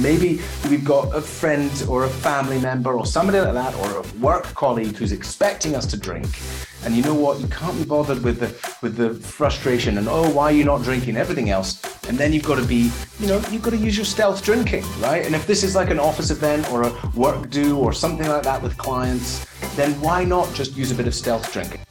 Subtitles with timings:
[0.00, 0.40] Maybe
[0.70, 4.44] we've got a friend or a family member or somebody like that or a work
[4.54, 6.26] colleague who's expecting us to drink.
[6.84, 7.38] And you know what?
[7.38, 8.48] You can't be bothered with the
[8.80, 11.18] with the frustration and oh, why are you not drinking?
[11.18, 11.82] Everything else.
[12.08, 14.84] And then you've got to be, you know, you've got to use your stealth drinking,
[15.00, 15.26] right?
[15.26, 18.44] And if this is like an office event or a work do or something like
[18.44, 21.82] that with clients, then why not just use a bit of stealth drinking?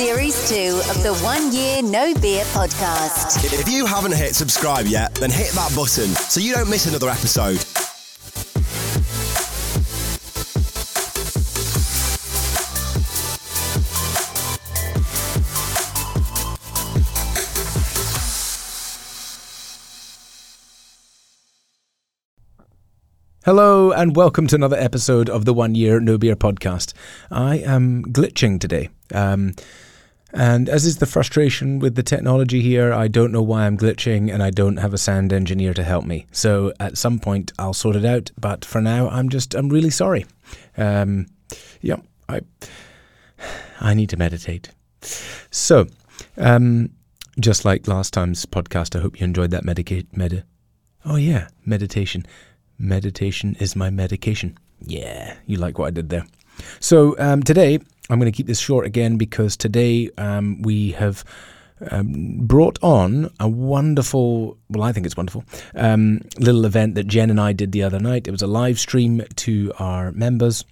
[0.00, 3.44] Series 2 of the One Year No Beer podcast.
[3.44, 7.10] If you haven't hit subscribe yet, then hit that button so you don't miss another
[7.10, 7.62] episode.
[23.44, 26.94] Hello and welcome to another episode of the One Year No Beer podcast.
[27.30, 28.88] I am glitching today.
[29.12, 29.54] Um,
[30.32, 34.32] and as is the frustration with the technology here, I don't know why I'm glitching
[34.32, 36.26] and I don't have a sound engineer to help me.
[36.32, 38.30] So at some point I'll sort it out.
[38.38, 40.26] But for now, I'm just, I'm really sorry.
[40.76, 41.26] Um,
[41.80, 41.96] yeah,
[42.28, 42.40] I,
[43.80, 44.70] I need to meditate.
[45.50, 45.86] So,
[46.36, 46.90] um,
[47.38, 50.44] just like last time's podcast, I hope you enjoyed that medica- med-
[51.04, 52.26] Oh yeah, meditation.
[52.78, 54.58] Meditation is my medication.
[54.82, 56.26] Yeah, you like what I did there.
[56.78, 57.78] So um, today,
[58.10, 61.24] I'm going to keep this short again because today um, we have
[61.90, 67.30] um, brought on a wonderful, well, I think it's wonderful, um, little event that Jen
[67.30, 68.26] and I did the other night.
[68.26, 70.64] It was a live stream to our members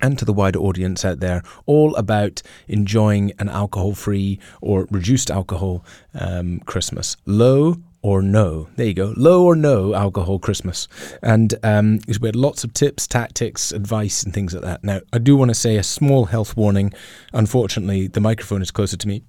[0.00, 5.30] and to the wider audience out there, all about enjoying an alcohol free or reduced
[5.30, 7.16] alcohol um, Christmas.
[7.26, 8.68] Low or no.
[8.76, 9.14] There you go.
[9.16, 10.88] Low or no alcohol Christmas.
[11.22, 14.84] And um, we had lots of tips, tactics, advice, and things like that.
[14.84, 16.92] Now, I do want to say a small health warning.
[17.32, 19.22] Unfortunately, the microphone is closer to me.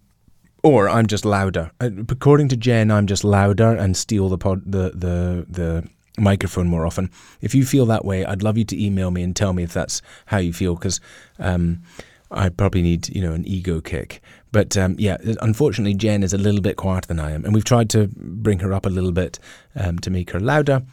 [0.61, 1.71] Or I'm just louder.
[1.79, 6.67] Uh, according to Jen, I'm just louder and steal the pod, the the the microphone
[6.67, 7.09] more often.
[7.39, 9.71] If you feel that way, I'd love you to email me and tell me if
[9.71, 10.99] that's how you feel, because
[11.39, 11.81] um,
[12.29, 14.21] I probably need you know an ego kick.
[14.51, 17.63] But um, yeah, unfortunately, Jen is a little bit quieter than I am, and we've
[17.63, 19.39] tried to bring her up a little bit
[19.75, 20.83] um, to make her louder.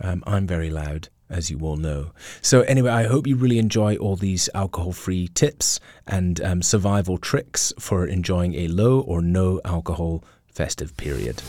[0.00, 2.10] Um, I'm very loud, as you all know.
[2.42, 7.72] So anyway, I hope you really enjoy all these alcohol-free tips and um, survival tricks
[7.78, 11.42] for enjoying a low or no alcohol festive period.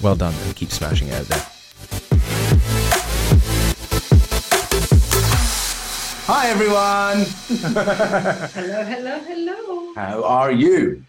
[0.00, 1.51] Well done, and keep smashing it out there.
[6.26, 7.26] Hi everyone.
[8.52, 9.92] Hello, hello, hello.
[9.96, 11.02] How are you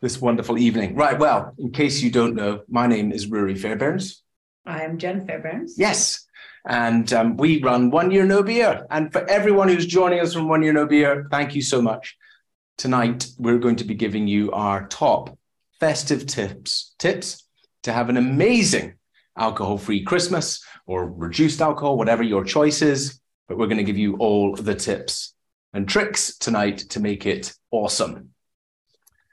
[0.00, 0.94] this wonderful evening?
[0.94, 4.22] Right, well, in case you don't know, my name is Ruari Fairbairns.
[4.64, 5.72] I am Jen Fairbairns.
[5.76, 6.26] Yes.
[6.66, 8.86] And um, we run One Year No Beer.
[8.90, 12.16] And for everyone who's joining us from One Year No Beer, thank you so much.
[12.78, 15.36] Tonight, we're going to be giving you our top
[15.78, 17.44] festive tips, tips
[17.82, 18.94] to have an amazing
[19.36, 23.20] alcohol-free Christmas or reduced alcohol, whatever your choice is.
[23.48, 25.34] But we're going to give you all the tips
[25.72, 28.30] and tricks tonight to make it awesome.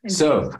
[0.07, 0.51] So,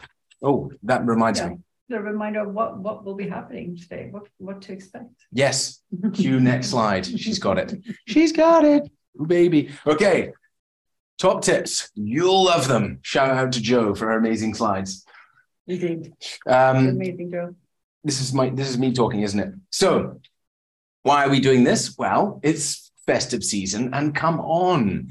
[0.44, 1.50] oh, that reminds Yeah.
[1.50, 1.56] me.
[1.88, 5.06] The reminder of what, what will be happening today, what, what to expect.
[5.32, 5.82] Yes.
[6.14, 7.06] Cue next slide.
[7.06, 7.76] She's got it.
[8.08, 8.90] She's got it.
[9.22, 9.70] Ooh, baby.
[9.86, 10.32] Okay.
[11.20, 11.92] Top tips.
[11.94, 13.00] You'll love them.
[13.04, 15.06] Shout out to Joe for her amazing slides.
[15.68, 16.14] Indeed.
[16.48, 17.56] Um, Amazing, Joe.
[18.04, 19.54] this is my this is me talking, isn't it?
[19.72, 20.20] So,
[21.04, 21.98] why are we doing this?
[21.98, 25.10] Well, it's festive season, and come on,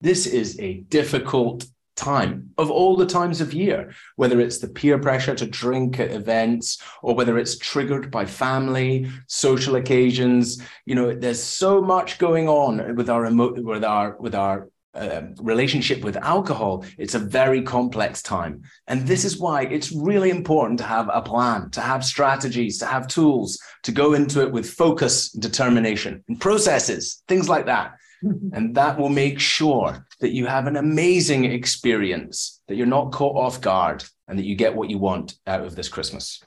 [0.00, 4.98] this is a difficult time of all the times of year, whether it's the peer
[4.98, 10.62] pressure to drink at events or whether it's triggered by family, social occasions.
[10.86, 15.34] You know, there's so much going on with our emo- with our with our um,
[15.40, 18.62] relationship with alcohol, it's a very complex time.
[18.86, 22.86] And this is why it's really important to have a plan, to have strategies, to
[22.86, 27.94] have tools, to go into it with focus, determination, and processes, things like that.
[28.52, 33.36] And that will make sure that you have an amazing experience, that you're not caught
[33.36, 36.40] off guard, and that you get what you want out of this Christmas.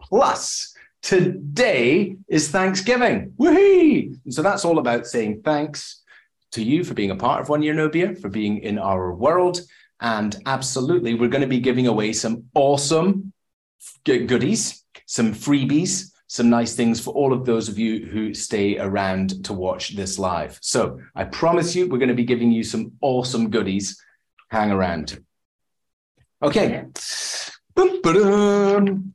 [0.00, 3.32] Plus, today is Thanksgiving.
[3.38, 4.18] Woohoo!
[4.30, 6.02] So that's all about saying thanks
[6.56, 9.14] to you for being a part of One Year No Beer, for being in our
[9.14, 9.60] world.
[10.00, 13.32] And absolutely, we're going to be giving away some awesome
[14.04, 19.44] goodies, some freebies, some nice things for all of those of you who stay around
[19.44, 20.58] to watch this live.
[20.60, 24.02] So I promise you, we're going to be giving you some awesome goodies.
[24.50, 25.22] Hang around.
[26.42, 26.84] Okay.
[27.74, 29.14] Boom.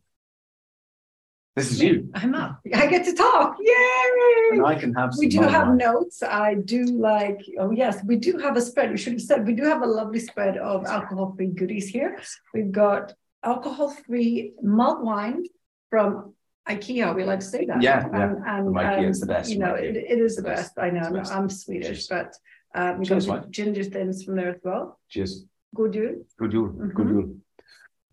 [1.61, 2.09] This is you.
[2.15, 2.59] I'm up.
[2.73, 3.55] I get to talk.
[3.59, 4.57] Yay!
[4.57, 6.23] And I can have some We do have notes.
[6.23, 8.89] I do like, oh yes, we do have a spread.
[8.89, 12.19] We should have said, we do have a lovely spread of alcohol-free goodies here.
[12.51, 13.13] We've got
[13.43, 15.43] alcohol-free malt wine
[15.91, 16.33] from
[16.67, 17.15] IKEA.
[17.15, 17.79] We like to say that.
[17.83, 18.23] Yeah, yeah.
[18.23, 20.61] And, and, From IKEA, it's the um, best You know, it, it is the It's
[20.61, 20.79] best.
[20.79, 21.31] I know, I'm- best.
[21.31, 22.07] I'm Swedish, Cheers.
[22.07, 22.35] but
[22.73, 24.99] um, we Cheers, got ginger thins from there as well.
[25.09, 25.45] Cheers.
[25.75, 26.25] Good jul.
[26.39, 26.67] Good jul.
[26.69, 27.09] Good Mhm.
[27.13, 27.35] jul.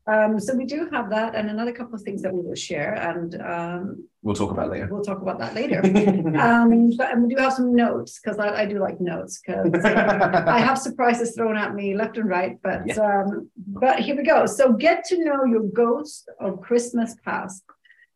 [0.09, 2.95] Um, so we do have that and another couple of things that we will share
[2.95, 4.89] and um, We'll talk about later.
[4.91, 5.81] we'll talk about that later.
[6.49, 9.85] Um, but and we do have some notes because I, I do like notes because
[9.85, 12.57] I have surprises thrown at me left and right.
[12.63, 14.47] But um, but here we go.
[14.47, 17.63] So get to know your ghost of Christmas past.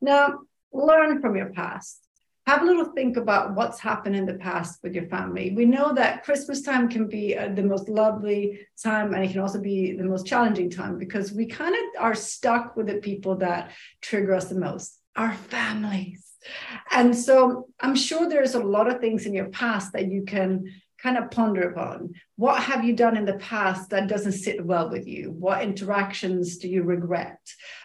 [0.01, 0.41] Now
[0.73, 1.99] learn from your past.
[2.47, 5.53] Have a little think about what's happened in the past with your family.
[5.55, 9.41] We know that Christmas time can be uh, the most lovely time, and it can
[9.41, 13.37] also be the most challenging time because we kind of are stuck with the people
[13.37, 16.33] that trigger us the most, our families.
[16.91, 20.65] And so I'm sure there's a lot of things in your past that you can
[20.99, 22.15] kind of ponder upon.
[22.43, 25.31] What have you done in the past that doesn't sit well with you?
[25.31, 27.39] What interactions do you regret?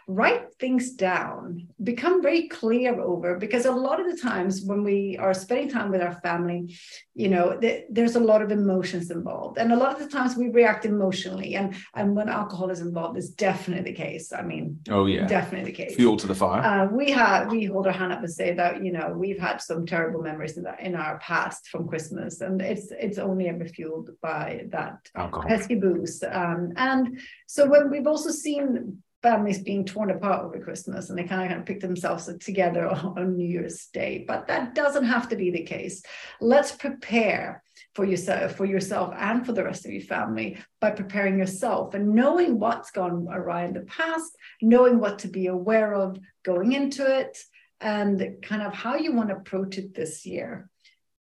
[0.08, 5.16] Write things down, become very clear over because a lot of the times when we
[5.20, 6.76] are spending time with our family,
[7.14, 9.60] you know, th- there's a lot of emotions involved.
[9.60, 11.54] And a lot of the times we react emotionally.
[11.54, 14.34] And, and when alcohol is involved, it's definitely the case.
[14.34, 15.28] I mean, Oh, yeah.
[15.28, 15.96] definitely the case.
[15.98, 16.64] Fuel to the fire.
[16.64, 19.62] Uh, we have we hold our hand up and say that you know we've had
[19.62, 23.66] some terrible memories in, that, in our past from Christmas, and it's it's only ever
[23.66, 25.48] fueled by that Alcohol.
[25.48, 26.24] pesky booze.
[26.24, 31.24] Um, and so when we've also seen families being torn apart over Christmas, and they
[31.24, 35.06] kind of, kind of pick themselves together on, on New Year's Day, but that doesn't
[35.06, 36.04] have to be the case.
[36.40, 37.64] Let's prepare
[37.98, 42.14] for yourself for yourself and for the rest of your family by preparing yourself and
[42.14, 47.04] knowing what's gone awry in the past knowing what to be aware of going into
[47.20, 47.36] it
[47.82, 50.70] and kind of how you want to approach it this year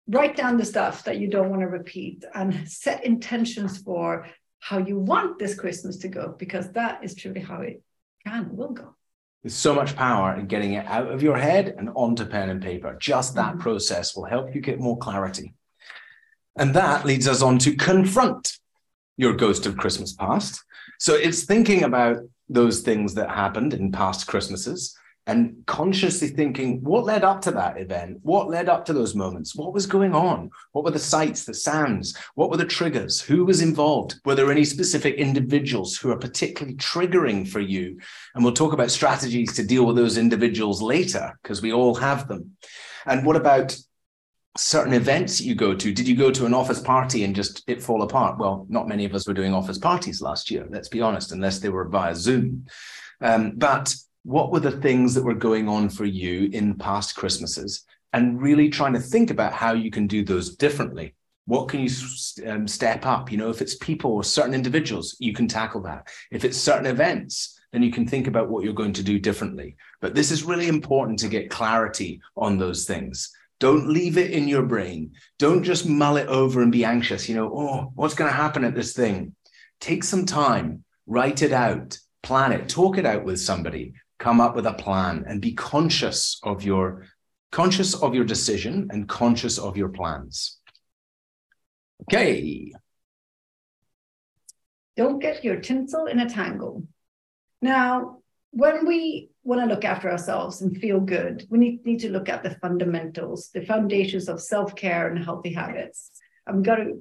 [0.09, 4.27] write down the stuff that you don't want to repeat and set intentions for
[4.59, 7.81] how you want this christmas to go because that is truly how it
[8.25, 8.95] can will go
[9.43, 12.61] There's so much power in getting it out of your head and onto pen and
[12.61, 12.91] paper.
[12.99, 13.59] Just that Mhm.
[13.65, 15.47] process will help you get more clarity.
[16.61, 18.45] And that leads us on to confront
[19.23, 20.53] your ghost of Christmas past.
[21.05, 22.17] So it's thinking about
[22.49, 24.79] those things that happened in past Christmases
[25.29, 28.17] and consciously thinking what led up to that event?
[28.23, 29.55] What led up to those moments?
[29.55, 30.49] What was going on?
[30.71, 32.17] What were the sights, the sounds?
[32.33, 33.21] What were the triggers?
[33.21, 34.15] Who was involved?
[34.25, 37.99] Were there any specific individuals who are particularly triggering for you?
[38.33, 42.27] And we'll talk about strategies to deal with those individuals later because we all have
[42.27, 42.57] them.
[43.05, 43.77] And what about
[44.57, 45.93] certain events you go to?
[45.93, 48.39] Did you go to an office party and just it fall apart?
[48.39, 51.59] Well, not many of us were doing office parties last year, let's be honest, unless
[51.59, 52.65] they were via Zoom.
[53.21, 53.93] Um, but
[54.23, 57.85] what were the things that were going on for you in past Christmases?
[58.11, 61.15] And really trying to think about how you can do those differently.
[61.45, 61.89] What can you
[62.47, 63.31] um, step up?
[63.31, 66.07] You know, if it's people or certain individuals, you can tackle that.
[66.31, 69.75] If it's certain events, then you can think about what you're going to do differently.
[70.01, 73.31] But this is really important to get clarity on those things.
[73.59, 75.11] Don't leave it in your brain.
[75.37, 77.27] Don't just mull it over and be anxious.
[77.27, 79.35] You know, oh, what's going to happen at this thing?
[79.79, 84.55] Take some time, write it out, plan it, talk it out with somebody, come up
[84.55, 87.07] with a plan and be conscious of your
[87.51, 90.59] conscious of your decision and conscious of your plans.
[92.03, 92.71] Okay.
[94.95, 96.83] don't get your tinsel in a tangle.
[97.61, 98.19] Now,
[98.51, 102.29] when we want to look after ourselves and feel good, we need, need to look
[102.29, 106.11] at the fundamentals, the foundations of self care and healthy habits.
[106.45, 106.97] I'm going got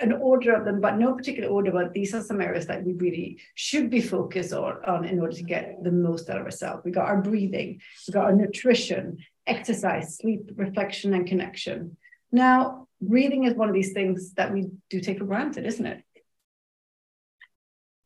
[0.00, 2.92] an order of them, but no particular order, but these are some areas that we
[2.94, 6.82] really should be focused on, on in order to get the most out of ourselves.
[6.84, 11.96] We got our breathing, we got our nutrition, exercise, sleep, reflection, and connection.
[12.32, 16.02] Now, breathing is one of these things that we do take for granted, isn't it?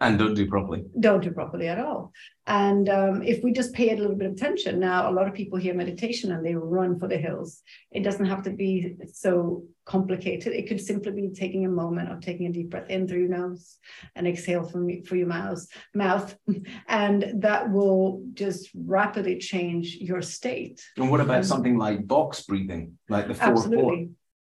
[0.06, 0.84] And don't do properly.
[1.00, 2.12] don't do properly at all.
[2.46, 5.34] And um, if we just pay a little bit of attention, now a lot of
[5.34, 7.62] people hear meditation and they run for the hills.
[7.90, 10.52] It doesn't have to be so complicated.
[10.52, 13.28] It could simply be taking a moment of taking a deep breath in through your
[13.28, 13.78] nose
[14.14, 16.36] and exhale from through your mouth, mouth,
[16.88, 20.82] and that will just rapidly change your state.
[20.96, 23.82] And what about something like box breathing, like the four Absolutely.
[23.82, 24.06] four?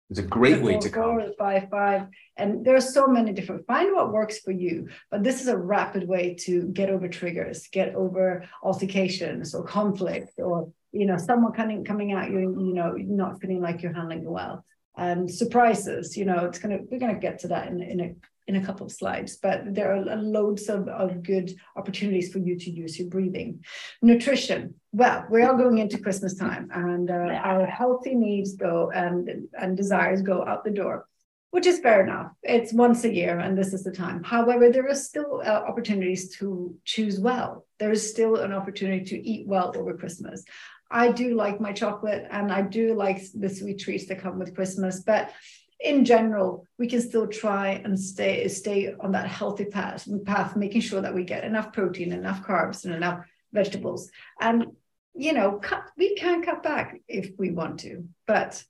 [0.10, 1.34] It's a great way to Four, come.
[1.38, 2.08] Five, five.
[2.38, 4.88] And there are so many different, find what works for you.
[5.12, 10.34] But this is a rapid way to get over triggers, get over altercations or conflict
[10.38, 14.24] or, you know, someone coming, coming at you, you know, not feeling like you're handling
[14.24, 14.64] it well.
[14.96, 18.00] And surprises, you know, it's going to, we're going to get to that in, in
[18.00, 18.16] a
[18.48, 22.58] in a couple of slides, but there are loads of, of good opportunities for you
[22.58, 23.64] to use your breathing.
[24.02, 24.76] Nutrition.
[24.94, 29.76] Well, we're all going into Christmas time and uh, our healthy needs go and, and
[29.76, 31.08] desires go out the door,
[31.52, 32.32] which is fair enough.
[32.42, 34.24] It's once a year and this is the time.
[34.24, 37.66] However, there are still uh, opportunities to choose well.
[37.80, 40.46] There is still an opportunity to eat well over Christmas.
[40.90, 44.56] I do like my chocolate and I do like the sweet treats that come with
[44.56, 45.34] Christmas, but
[45.80, 50.82] in general, we can still try and stay stay on that healthy path, path, making
[50.82, 54.10] sure that we get enough protein, enough carbs, and enough vegetables.
[54.40, 54.68] And
[55.14, 58.64] you know, cut, we can cut back if we want to, but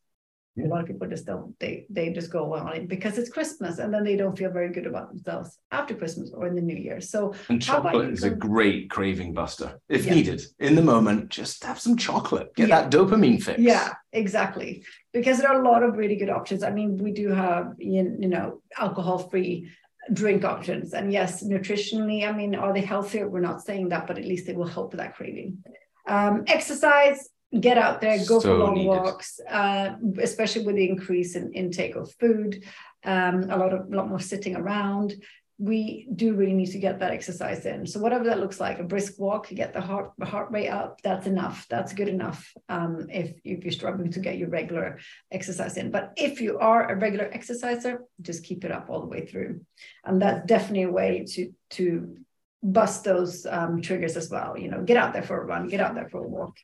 [0.64, 1.58] a lot of people just don't.
[1.60, 4.72] They they just go on it because it's Christmas, and then they don't feel very
[4.72, 7.00] good about themselves after Christmas or in the New Year.
[7.02, 9.80] So And chocolate is a great craving buster.
[9.90, 10.16] If Yeah.
[10.16, 12.56] needed, in the moment, just have some chocolate.
[12.56, 12.82] Get Yeah.
[12.82, 13.60] that dopamine fix.
[13.60, 14.84] Yeah, exactly.
[15.14, 16.64] Because there are a lot of really good options.
[16.64, 19.70] I mean, we do have you you know alcohol-free
[20.14, 23.28] drink options, and yes, nutritionally, I mean, are they healthier?
[23.30, 25.64] We're not saying that, but at least they will help with that craving.
[26.08, 27.28] Um, exercise,
[27.60, 28.88] get out there, go for long needed.
[28.88, 32.64] walks, uh, especially with the increase in intake of food,
[33.06, 35.14] um, a lot of lot more sitting around.
[35.60, 37.88] We do really need to get that exercise in.
[37.88, 41.02] So whatever that looks like, a brisk walk, get the heart heart rate up.
[41.02, 41.66] That's enough.
[41.68, 42.54] That's good enough.
[42.70, 45.00] Um, if if you're struggling to get your regular
[45.32, 49.08] exercise in, but if you are a regular exerciser, just keep it up all the
[49.08, 49.62] way through,
[50.04, 52.18] and that's definitely a way to to
[52.62, 54.58] bust those um, triggers as well.
[54.58, 56.56] You know, get out there for a run, get out there for a walk.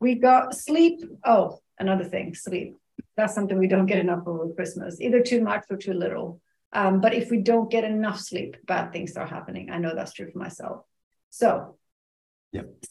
[0.00, 1.00] We got sleep.
[1.24, 2.76] Oh, another thing, sleep.
[3.16, 6.40] That's something we don't get enough over Christmas, either too much or too little.
[6.72, 9.70] Um, but if we don't get enough sleep, bad things are happening.
[9.70, 10.84] I know that's true for myself.
[11.30, 11.76] So,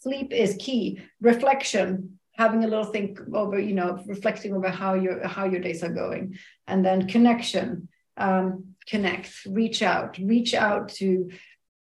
[0.01, 0.99] sleep is key.
[1.21, 5.83] Reflection, having a little think over, you know, reflecting over how your how your days
[5.83, 6.37] are going,
[6.67, 7.89] and then connection.
[8.17, 11.29] Um, connect, reach out, reach out to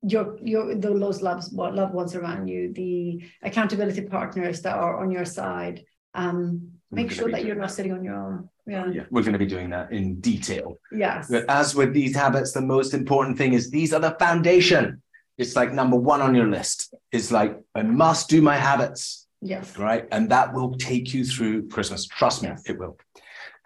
[0.03, 5.11] your your those loves what loved ones around you, the accountability partners that are on
[5.11, 5.85] your side.
[6.15, 8.49] Um, make sure that you're not sitting on your own.
[8.67, 8.87] Yeah.
[8.91, 10.77] Yeah, we're going to be doing that in detail.
[10.93, 11.29] Yes.
[11.31, 15.03] But as with these habits, the most important thing is these are the foundation.
[15.39, 16.95] It's like number one on your list.
[17.13, 19.77] It's like, I must do my habits, Yes.
[19.79, 20.07] right?
[20.13, 22.07] And that will take you through Christmas.
[22.07, 22.63] Trust me, Yes.
[22.67, 22.99] it will.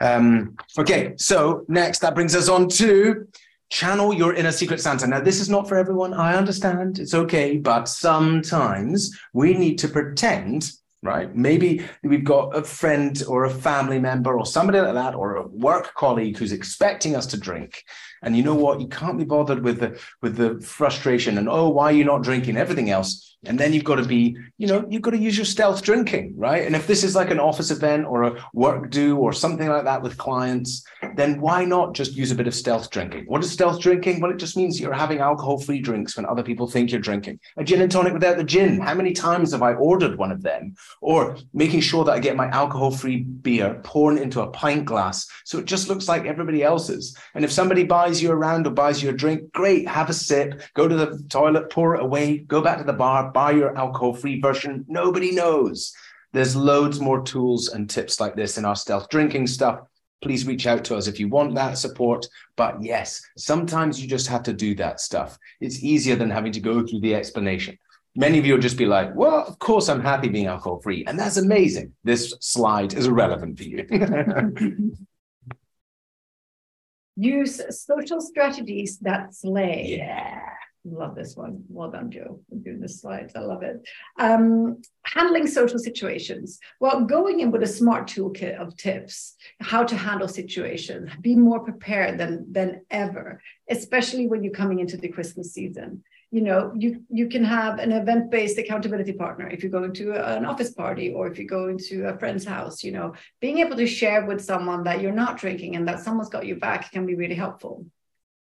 [0.00, 3.26] Um, okay, so next, that brings us on to
[3.74, 5.04] channel your inner secret Santa.
[5.04, 6.14] Now, this is not for everyone.
[6.14, 7.00] I understand.
[7.00, 7.58] It's okay.
[7.58, 10.70] But sometimes we need to pretend
[11.04, 11.36] right?
[11.36, 15.46] Maybe we've got a friend or a family member or somebody like that, or a
[15.46, 17.84] work colleague who's expecting us to drink.
[18.24, 18.80] And you know what?
[18.80, 22.22] You can't be bothered with the with the frustration and oh, why are you not
[22.22, 22.56] drinking?
[22.56, 23.34] Everything else.
[23.46, 26.34] And then you've got to be, you know, you've got to use your stealth drinking,
[26.36, 26.64] right?
[26.64, 29.84] And if this is like an office event or a work do or something like
[29.84, 30.84] that with clients,
[31.16, 33.24] then why not just use a bit of stealth drinking?
[33.26, 34.20] What is stealth drinking?
[34.20, 37.38] Well, it just means you're having alcohol-free drinks when other people think you're drinking.
[37.56, 38.80] A gin and tonic without the gin.
[38.80, 40.74] How many times have I ordered one of them?
[41.00, 45.58] Or making sure that I get my alcohol-free beer poured into a pint glass so
[45.58, 47.16] it just looks like everybody else's.
[47.34, 50.62] And if somebody buys you around or buys you a drink, great, have a sip,
[50.74, 54.40] go to the toilet, pour it away, go back to the bar, buy your alcohol-free
[54.40, 54.84] version.
[54.88, 55.94] Nobody knows.
[56.32, 59.80] There's loads more tools and tips like this in our stealth drinking stuff.
[60.20, 62.26] Please reach out to us if you want that support.
[62.56, 65.38] But yes, sometimes you just have to do that stuff.
[65.60, 67.78] It's easier than having to go through the explanation.
[68.16, 71.04] Many of you will just be like, well, of course, I'm happy being alcohol free.
[71.06, 71.92] And that's amazing.
[72.04, 74.96] This slide is irrelevant for you.
[77.16, 79.96] Use social strategies that slay.
[79.98, 80.40] yeah.
[80.86, 81.64] Love this one.
[81.70, 83.32] Well done, Joe, for doing the slides.
[83.34, 83.80] I love it.
[84.18, 86.58] Um, handling social situations.
[86.78, 91.60] Well, going in with a smart toolkit of tips, how to handle situations, be more
[91.60, 93.40] prepared than, than ever,
[93.70, 96.02] especially when you're coming into the Christmas season.
[96.34, 99.46] You know, you, you can have an event-based accountability partner.
[99.48, 100.04] If you're going to
[100.36, 103.76] an office party or if you're going to a friend's house, you know, being able
[103.76, 107.06] to share with someone that you're not drinking and that someone's got your back can
[107.06, 107.86] be really helpful.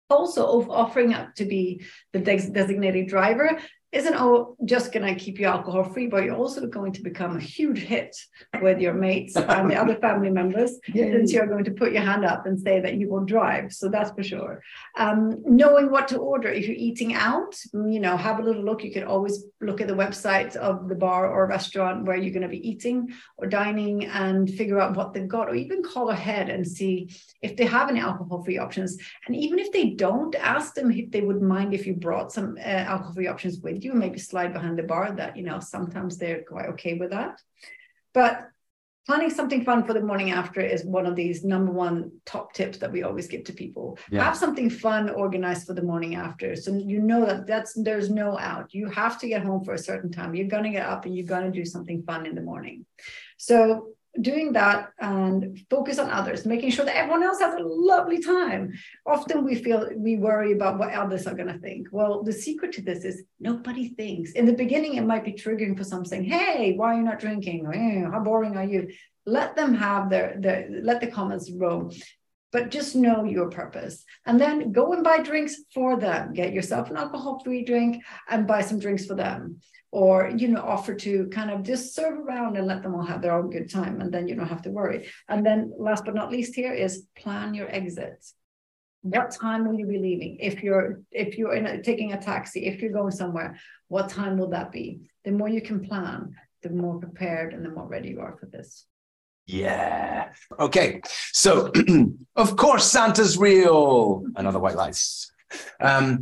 [0.10, 2.22] Also of offering up to be the
[2.60, 3.50] designated driver
[3.96, 7.38] isn't all just going to keep you alcohol free, but you're also going to become
[7.38, 8.14] a huge hit
[8.62, 12.26] with your mates and the other family members, since you're going to put your hand
[12.26, 13.72] up and say that you will drive.
[13.72, 14.62] So that's for sure.
[14.98, 18.84] Um, knowing what to order if you're eating out, you know, have a little look.
[18.84, 22.42] You can always look at the website of the bar or restaurant where you're going
[22.42, 26.50] to be eating or dining and figure out what they've got, or even call ahead
[26.50, 27.10] and see
[27.42, 28.98] if they have any alcohol free options.
[29.26, 32.58] And even if they don't, ask them if they would mind if you brought some
[32.60, 36.18] uh, alcohol free options with you, maybe slide behind the bar that, you know, sometimes
[36.18, 37.40] they're quite okay with that.
[38.14, 38.48] But
[39.06, 42.80] planning something fun for the morning after is one of these number one top tips
[42.80, 44.24] that we always give to people Yeah.
[44.24, 48.38] have something fun organized for the morning after so you know that that's there's no
[48.40, 51.06] out you have to get home for a certain time you're going to get up
[51.06, 52.86] and you're going to do something fun in the morning
[53.38, 53.90] so
[54.22, 58.74] doing that and focus on others making sure that everyone else has a lovely time.
[59.06, 61.88] Often we feel we worry about what others are going to think.
[61.92, 64.32] Well the secret to this is nobody thinks.
[64.32, 67.20] In the beginning it might be triggering for some saying hey why are you not
[67.20, 67.66] drinking?
[67.66, 68.90] Or, "Eh, how boring are you?
[69.26, 71.92] Let them have their, their let the comments roam
[72.52, 74.06] but just know your purpose.
[74.26, 76.32] And then go and buy drinks for them.
[76.32, 79.60] Get yourself an alcohol free drink and buy some drinks for them
[79.96, 83.22] or you know offer to kind of just serve around and let them all have
[83.22, 86.14] their own good time and then you don't have to worry and then last but
[86.14, 88.26] not least here is plan your exit
[89.04, 92.66] what time will you be leaving if you're if you're in a, taking a taxi
[92.66, 96.70] if you're going somewhere what time will that be the more you can plan the
[96.70, 98.86] more prepared and the more ready you are for this
[99.48, 100.34] Yeah.
[100.68, 101.02] Okay.
[101.32, 101.72] So,
[102.44, 104.24] of course, Santa's real.
[104.36, 105.32] Another white lies.
[105.80, 106.22] Um,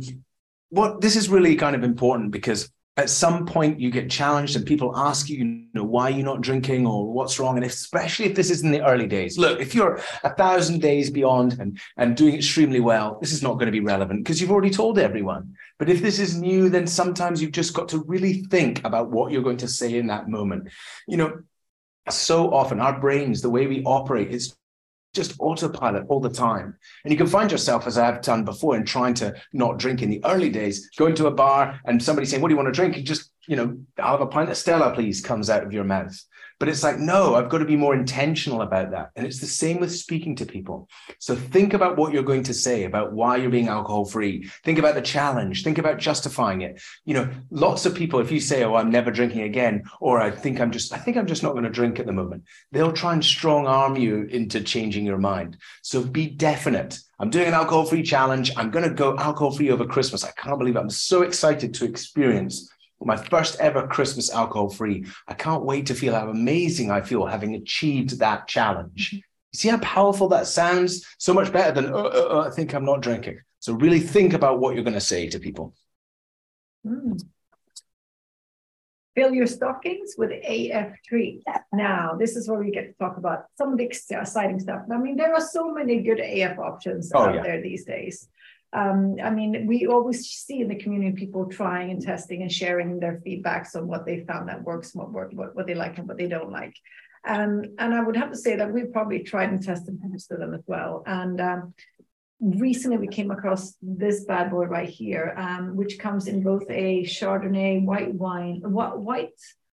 [0.68, 4.64] what this is really kind of important because at some point you get challenged and
[4.64, 7.56] people ask you, you know, why you're not drinking or what's wrong.
[7.56, 9.36] And especially if this is in the early days.
[9.36, 13.54] Look, if you're a thousand days beyond and, and doing extremely well, this is not
[13.54, 15.54] going to be relevant because you've already told everyone.
[15.78, 19.32] But if this is new, then sometimes you've just got to really think about what
[19.32, 20.68] you're going to say in that moment.
[21.08, 21.38] You know,
[22.10, 24.54] so often our brains, the way we operate, is
[25.14, 26.76] just autopilot all the time.
[27.04, 30.10] And you can find yourself, as I've done before, in trying to not drink in
[30.10, 32.78] the early days, going to a bar and somebody saying, What do you want to
[32.78, 32.96] drink?
[32.96, 35.84] You just, you know, I'll have a pint of Stella, please, comes out of your
[35.84, 36.20] mouth.
[36.60, 39.10] But it's like, no, I've got to be more intentional about that.
[39.16, 40.88] And it's the same with speaking to people.
[41.18, 44.48] So think about what you're going to say, about why you're being alcohol free.
[44.64, 45.64] Think about the challenge.
[45.64, 46.80] Think about justifying it.
[47.04, 50.30] You know, lots of people, if you say, oh, I'm never drinking again, or I
[50.30, 52.92] think I'm just, I think I'm just not going to drink at the moment, they'll
[52.92, 55.56] try and strong arm you into changing your mind.
[55.82, 56.98] So be definite.
[57.18, 58.50] I'm doing an alcohol free challenge.
[58.56, 60.24] I'm going to go alcohol free over Christmas.
[60.24, 60.80] I can't believe it.
[60.80, 65.06] I'm so excited to experience my first ever Christmas alcohol free.
[65.28, 69.10] I can't wait to feel how amazing I feel having achieved that challenge.
[69.10, 69.16] Mm-hmm.
[69.16, 71.06] You see how powerful that sounds?
[71.18, 73.38] So much better than, oh, oh, oh, I think I'm not drinking.
[73.60, 75.74] So really think about what you're going to say to people.
[76.86, 77.22] Mm.
[79.14, 81.44] Fill your stockings with AF treats.
[81.72, 84.82] Now, this is where we get to talk about some of the exciting stuff.
[84.92, 87.42] I mean, there are so many good AF options Oh, out yeah.
[87.42, 88.28] there these days.
[88.74, 92.98] Um, I mean, we always see in the community people trying and testing and sharing
[92.98, 96.08] their feedbacks on what they found that works, what work, what, what they like and
[96.08, 96.74] what they don't like.
[97.26, 100.40] Um, and I would have to say that we've probably tried and tested most of
[100.40, 101.04] them as well.
[101.06, 101.74] And um,
[102.40, 107.04] recently we came across this bad boy right here, um, which comes in both a
[107.04, 109.30] Chardonnay white wine, what white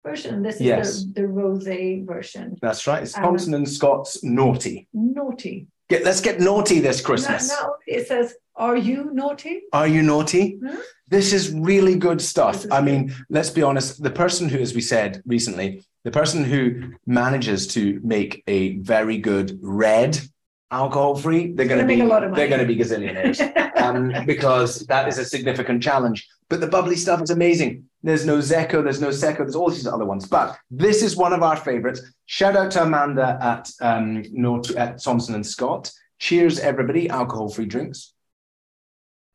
[0.05, 0.41] version.
[0.41, 1.03] This is Yes.
[1.03, 2.55] the, the rosé version.
[2.61, 3.03] That's right.
[3.03, 4.87] It's Um, Thomson and Scott's Noughty.
[4.93, 5.67] Naughty.
[5.89, 7.49] Get, let's get naughty this No, Christmas.
[7.49, 10.57] no, it says, "Are you naughty?" Are you naughty?
[10.57, 10.75] Hmm?
[11.07, 12.65] This is really good stuff.
[12.71, 12.85] I good.
[12.85, 14.01] mean, let's be honest.
[14.01, 19.17] The person who, as we said recently, the person who manages to make a very
[19.17, 20.19] good red
[20.71, 23.39] alcohol free, they're going to be a lot of they're going to be gazillionaires
[23.81, 26.27] um, because that is a significant challenge.
[26.49, 27.85] But the bubbly stuff is amazing.
[28.03, 30.27] There's Nozeco, there's Nosecco, there's all these other ones.
[30.27, 32.01] But this is one of our favorites.
[32.27, 35.91] Shout out to Amanda at um, North, at Thomson and Scott.
[36.19, 37.09] Cheers, everybody!
[37.09, 38.13] Alcohol free drinks.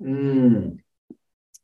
[0.01, 0.79] Mm.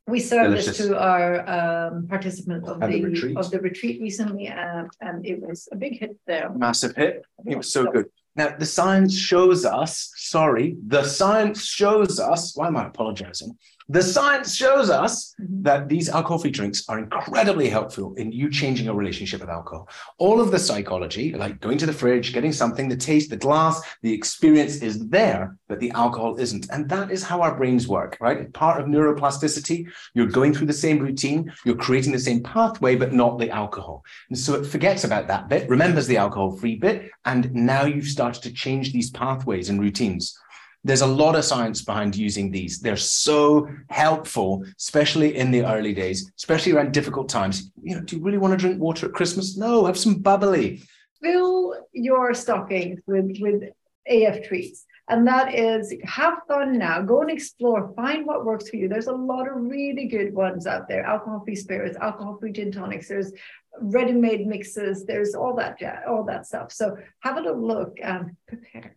[0.08, 3.36] We served this to our um, participants of the the, retreat.
[3.36, 6.48] of the retreat recently, uh, and it was a big hit there.
[6.50, 7.24] massive hit.
[7.44, 8.06] It was so good.
[8.36, 13.56] Now, the science shows us, sorry, the science shows us, why am I apologizing?
[13.88, 15.62] The science shows us Mhm.
[15.62, 19.88] that these alcohol free drinks are incredibly helpful in you changing your relationship with alcohol.
[20.18, 23.80] All of the psychology, like going to the fridge, getting something, the taste, the glass,
[24.02, 26.66] the experience is there, but the alcohol isn't.
[26.70, 28.52] And that is how our brains work, right?
[28.52, 33.12] Part of neuroplasticity, you're going through the same routine, you're creating the same pathway, but
[33.12, 34.04] not the alcohol.
[34.30, 38.08] And so it forgets about that bit, remembers the alcohol free bit, and now you've
[38.08, 40.36] started to change these pathways and routines.
[40.84, 42.78] There's a lot of science behind using these.
[42.78, 47.72] They're so helpful, especially in the early days, especially around difficult times.
[47.82, 49.56] You know, do you really want to drink water at Christmas?
[49.56, 50.82] No, have some bubbly.
[51.22, 53.62] Fill your stockings with with
[54.06, 54.84] AF treats.
[55.08, 57.00] And that is have fun now.
[57.00, 57.92] Go and explore.
[57.94, 58.88] Find what works for you.
[58.88, 61.04] There's a lot of really good ones out there.
[61.04, 63.08] Alcohol-free spirits, alcohol-free gin tonics.
[63.08, 63.32] There's
[63.80, 65.04] ready-made mixes.
[65.04, 66.72] There's all that all that stuff.
[66.72, 68.96] So have a little look and prepare.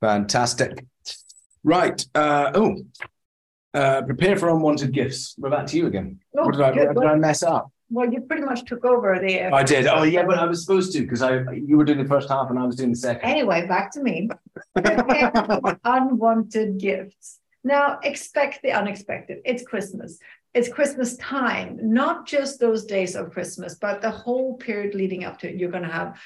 [0.00, 0.84] Fantastic.
[1.64, 2.04] Right.
[2.14, 2.76] Uh, oh,
[3.74, 5.34] uh, prepare for unwanted gifts.
[5.38, 6.20] We're back to you again.
[6.36, 7.70] Oh, what did I, did I mess up?
[7.90, 9.52] Well, you pretty much took over there.
[9.54, 9.86] I did.
[9.86, 12.50] Oh, yeah, but I was supposed to because I you were doing the first half
[12.50, 13.28] and I was doing the second.
[13.28, 14.28] Anyway, back to me.
[15.84, 17.38] unwanted gifts.
[17.64, 19.38] Now, expect the unexpected.
[19.44, 20.18] It's Christmas.
[20.54, 25.38] It's Christmas time, not just those days of Christmas, but the whole period leading up
[25.40, 25.56] to it.
[25.56, 26.18] You're going to have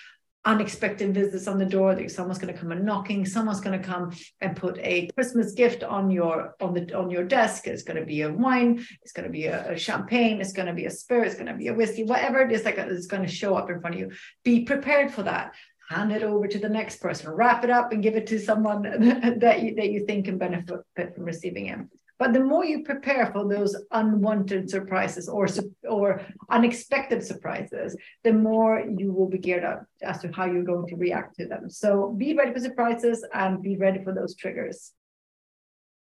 [0.44, 3.86] unexpected visits on the door that someone's going to come and knocking someone's going to
[3.86, 7.66] come and put a christmas gift on your on the on your desk.
[7.66, 10.66] It's going to be a wine it's going to be a, a champagne it's going
[10.66, 13.06] to be a spirit it's going to be a whiskey whatever it is like it's
[13.06, 14.10] going to show up in front of you.
[14.42, 15.54] Be prepared for that.
[15.88, 17.30] Hand it over to the next person.
[17.30, 18.82] Wrap it up and give it to someone
[19.38, 21.78] that you, that you think can benefit from receiving it
[22.18, 25.46] but the more you prepare for those unwanted surprises or
[25.88, 26.20] or
[26.50, 30.96] unexpected surprises, the more you will be geared up as to how you're going to
[30.96, 31.68] react to them.
[31.70, 34.92] So be ready for surprises and be ready for those triggers.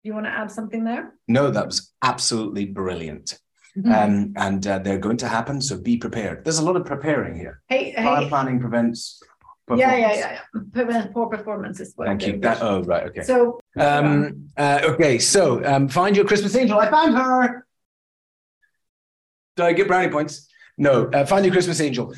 [0.02, 1.14] Do you want to add something there?
[1.28, 3.38] No, that was absolutely brilliant.
[3.76, 3.90] Mm-hmm.
[3.90, 6.44] Um, and uh, they're going to happen, so be prepared.
[6.44, 7.62] There's a lot of preparing here.
[7.68, 8.28] Hey, hey.
[8.28, 9.20] planning prevents
[9.70, 10.40] yeah, yeah, yeah,
[10.74, 11.06] yeah.
[11.12, 12.08] Poor performance is what.
[12.08, 12.38] Thank you.
[12.38, 13.04] That, oh, right.
[13.04, 13.22] Okay.
[13.22, 13.60] So.
[13.76, 14.48] Um.
[14.56, 15.18] Uh, okay.
[15.18, 16.78] So, um, find your Christmas angel.
[16.78, 17.66] I found her.
[19.56, 20.48] Do I get brownie points?
[20.76, 21.06] No.
[21.06, 22.14] Uh, find your Christmas angel.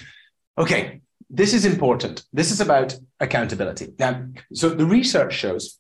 [0.59, 1.03] Okay.
[1.29, 2.25] This is important.
[2.33, 3.93] This is about accountability.
[3.99, 5.79] Now, so the research shows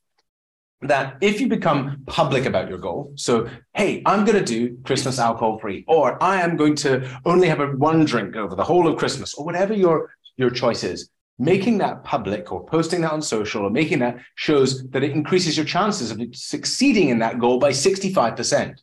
[0.83, 5.19] that if you become public about your goal, so hey, I'm going to do Christmas
[5.19, 8.89] alcohol free, or I am going to only have a one drink over the whole
[8.89, 13.21] of Christmas, or whatever your your choice is, making that public or posting that on
[13.21, 17.59] social or making that shows that it increases your chances of succeeding in that goal
[17.59, 18.79] by 65%.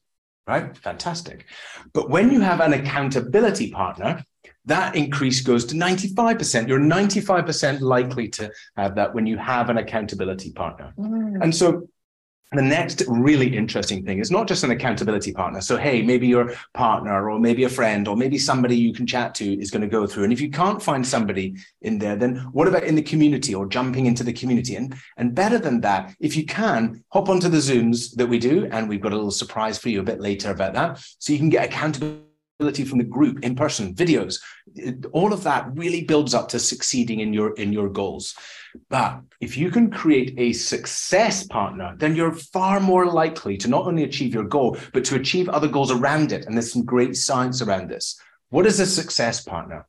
[0.45, 0.77] Right?
[0.77, 1.45] Fantastic.
[1.93, 4.23] But when you have an accountability partner,
[4.65, 6.67] that increase goes to 95%.
[6.67, 10.93] You're 95% likely to have that when you have an accountability partner.
[10.97, 11.41] Mm.
[11.41, 11.87] And so
[12.57, 15.61] the next really interesting thing is not just an accountability partner.
[15.61, 19.35] So, hey, maybe your partner or maybe a friend or maybe somebody you can chat
[19.35, 20.25] to is going to go through.
[20.25, 23.67] And if you can't find somebody in there, then what about in the community or
[23.67, 24.75] jumping into the community?
[24.75, 28.67] And, and better than that, if you can, hop onto the Zooms that we do.
[28.71, 31.03] And we've got a little surprise for you a bit later about that.
[31.19, 32.29] So you can get accountability
[32.85, 34.39] from the group in person videos
[35.11, 38.35] all of that really builds up to succeeding in your in your goals
[38.89, 43.86] but if you can create a success partner then you're far more likely to not
[43.86, 46.45] only achieve your goal but to achieve other goals around it.
[46.45, 48.19] And there's some great science around this.
[48.49, 49.86] What is a success partner?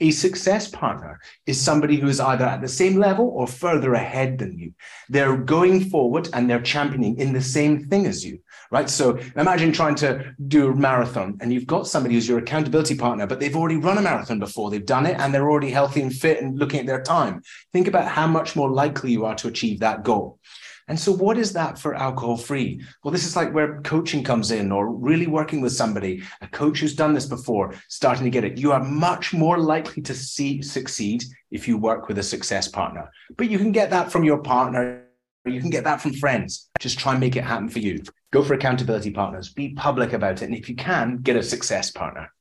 [0.00, 4.38] A success partner is somebody who is either at the same level or further ahead
[4.38, 4.74] than you.
[5.08, 8.88] They're going forward and they're championing in the same thing as you, right?
[8.88, 13.26] So imagine trying to do a marathon and you've got somebody who's your accountability partner,
[13.26, 16.12] but they've already run a marathon before, they've done it, and they're already healthy and
[16.12, 17.42] fit and looking at their time.
[17.72, 20.38] Think about how much more likely you are to achieve that goal.
[20.86, 22.82] And so, what is that for alcohol free?
[23.02, 26.80] Well, this is like where coaching comes in, or really working with somebody, a coach
[26.80, 28.58] who's done this before, starting to get it.
[28.58, 33.10] You are much more likely to see succeed if you work with a success partner.
[33.36, 35.06] But you can get that from your partner.
[35.46, 36.70] You can get that from friends.
[36.78, 38.02] Just try and make it happen for you.
[38.34, 39.50] Go for accountability partners.
[39.50, 40.46] Be public about it.
[40.46, 42.32] And if you can, get a success partner.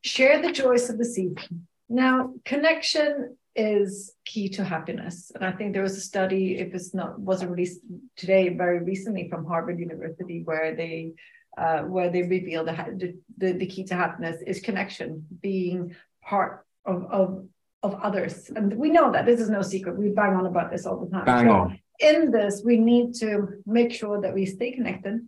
[0.00, 1.68] Share the joys of the season.
[1.90, 5.30] Now, connection is key to happiness.
[5.34, 7.80] And I think there was a study, if it's not wasn't released
[8.16, 11.12] today, very recently from Harvard University, where they
[11.58, 17.04] uh, where they revealed the, the, the key to happiness is connection, being part of,
[17.10, 17.46] of
[17.82, 18.50] of others.
[18.56, 19.98] And we know that this is no secret.
[19.98, 21.26] We bang on about this all the time.
[21.26, 21.78] Bang so on.
[22.00, 25.26] In this, we need to make sure that we stay connected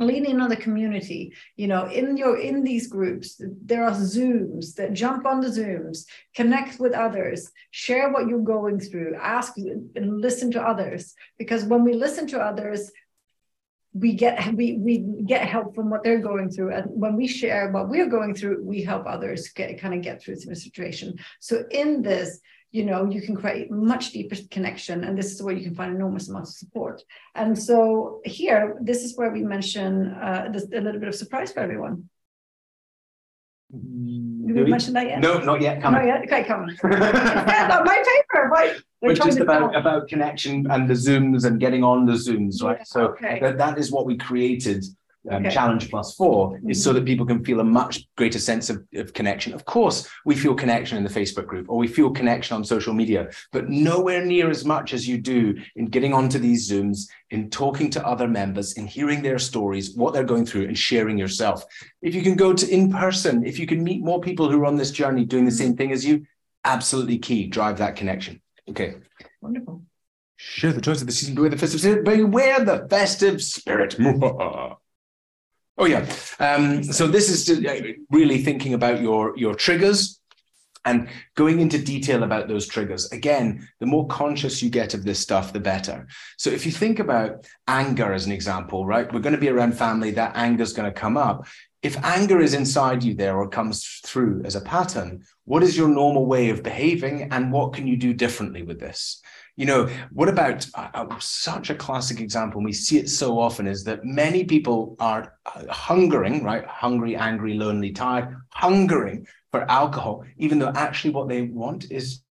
[0.00, 3.40] lean in on the community you know in your in these groups.
[3.64, 8.80] There are zooms that jump on the zooms connect with others share what you're going
[8.80, 11.14] through ask and listen to others.
[11.38, 12.90] Because when we listen to others
[13.92, 16.72] we get we we get help from what they're going through.
[16.72, 20.22] And when we share what we're going through we help others get kind of get
[20.22, 21.18] through the situation.
[21.40, 25.54] So in this you know you can create much deeper connection and this is where
[25.54, 27.02] you can find enormous amounts of support
[27.34, 31.52] and so here this is where we mention uh, this, a little bit of surprise
[31.52, 32.08] for everyone
[33.72, 35.20] did we, we mention that yet?
[35.20, 35.80] No, not yet.
[35.80, 36.24] Come not yet.
[36.24, 36.76] Okay, come on.
[36.82, 38.48] my paper.
[38.48, 38.72] right.
[39.00, 42.62] They're but trying just about about connection and the zooms and getting on the zooms
[42.62, 43.38] right Yeah, so okay.
[43.40, 44.84] that, that is what we created
[45.28, 45.54] um, Okay.
[45.54, 49.12] challenge plus four is so that people can feel a much greater sense of, of
[49.12, 52.64] connection of course we feel connection in the facebook group or we feel connection on
[52.64, 57.06] social media but nowhere near as much as you do in getting onto these zooms
[57.28, 61.18] in talking to other members in hearing their stories what they're going through and sharing
[61.18, 61.64] yourself
[62.00, 64.66] if you can go to in person if you can meet more people who are
[64.66, 66.24] on this journey doing the same thing as you
[66.64, 68.94] absolutely key drive that connection okay
[69.42, 69.82] Wonderful.
[70.36, 71.34] Share the joys of the season.
[71.34, 72.04] Beware the festive spirit.
[72.04, 73.96] Beware the festive spirit.
[75.78, 76.06] oh yeah.
[76.38, 77.80] Um, so this is uh,
[78.10, 80.20] really thinking about your your triggers
[80.84, 83.10] and going into detail about those triggers.
[83.12, 86.06] Again, the more conscious you get of this stuff, the better.
[86.38, 89.12] So if you think about anger as an example, right?
[89.12, 90.10] We're going to be around family.
[90.12, 91.46] That anger is going to come up.
[91.82, 95.88] If anger is inside you there or comes through as a pattern, what is your
[95.88, 99.22] normal way of behaving, and what can you do differently with this?
[99.60, 102.60] You know, what about uh, uh, such a classic example?
[102.60, 106.64] And we see it so often is that many people are uh, hungering, right?
[106.64, 112.22] Hungry, angry, lonely, tired, hungering for alcohol, even though actually what they want is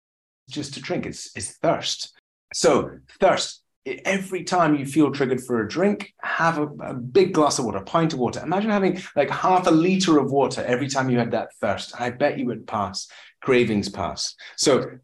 [0.50, 1.06] just to drink.
[1.06, 2.20] It's, it's thirst.
[2.56, 3.62] So, thirst.
[3.86, 7.78] Every time you feel triggered for a drink, have a, a big glass of water,
[7.78, 8.42] a pint of water.
[8.42, 11.94] Imagine having like half a liter of water every time you had that thirst.
[12.02, 13.08] I bet you would pass,
[13.40, 14.34] cravings pass.
[14.58, 14.98] So,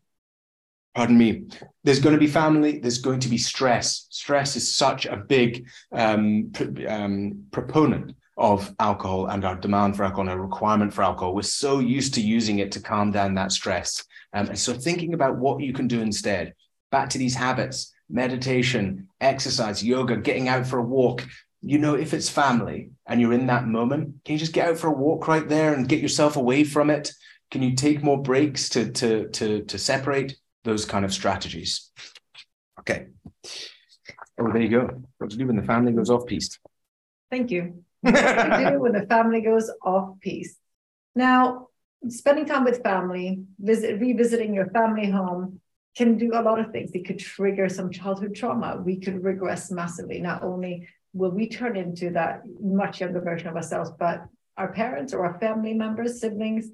[0.96, 1.44] pardon me,
[1.84, 4.08] there's going to be family, there's going to be stress.
[4.10, 10.04] Stress is such a big um, pr- um, proponent of alcohol and our demand for
[10.04, 11.36] alcohol and our requirement for alcohol.
[11.36, 14.04] We're so used to using it to calm down that stress.
[14.34, 16.54] Um, and so thinking about what you can do instead,
[16.92, 21.26] back to these habits, meditation, exercise, yoga, getting out for a walk.
[21.62, 24.78] You know, if it's family and you're in that moment, can you just get out
[24.78, 27.12] for a walk right there and get yourself away from it?
[27.52, 31.92] Can you take more breaks to to to to separate those kind of strategies?
[32.80, 33.08] Okay.
[34.38, 35.04] Oh, there you go.
[35.18, 36.60] What to do when the family goes off piste.
[37.32, 37.84] Thank you.
[38.02, 40.60] What to do when the family goes off piste.
[41.16, 41.70] Now,
[42.10, 45.62] spending time with family, visit, revisiting your family home
[45.98, 46.92] can do a lot of things.
[46.94, 48.82] It could trigger some childhood trauma.
[48.84, 50.20] We could regress massively.
[50.20, 54.26] Not only will we turn into that much younger version of ourselves, but
[54.58, 56.70] our parents or our family members, siblings,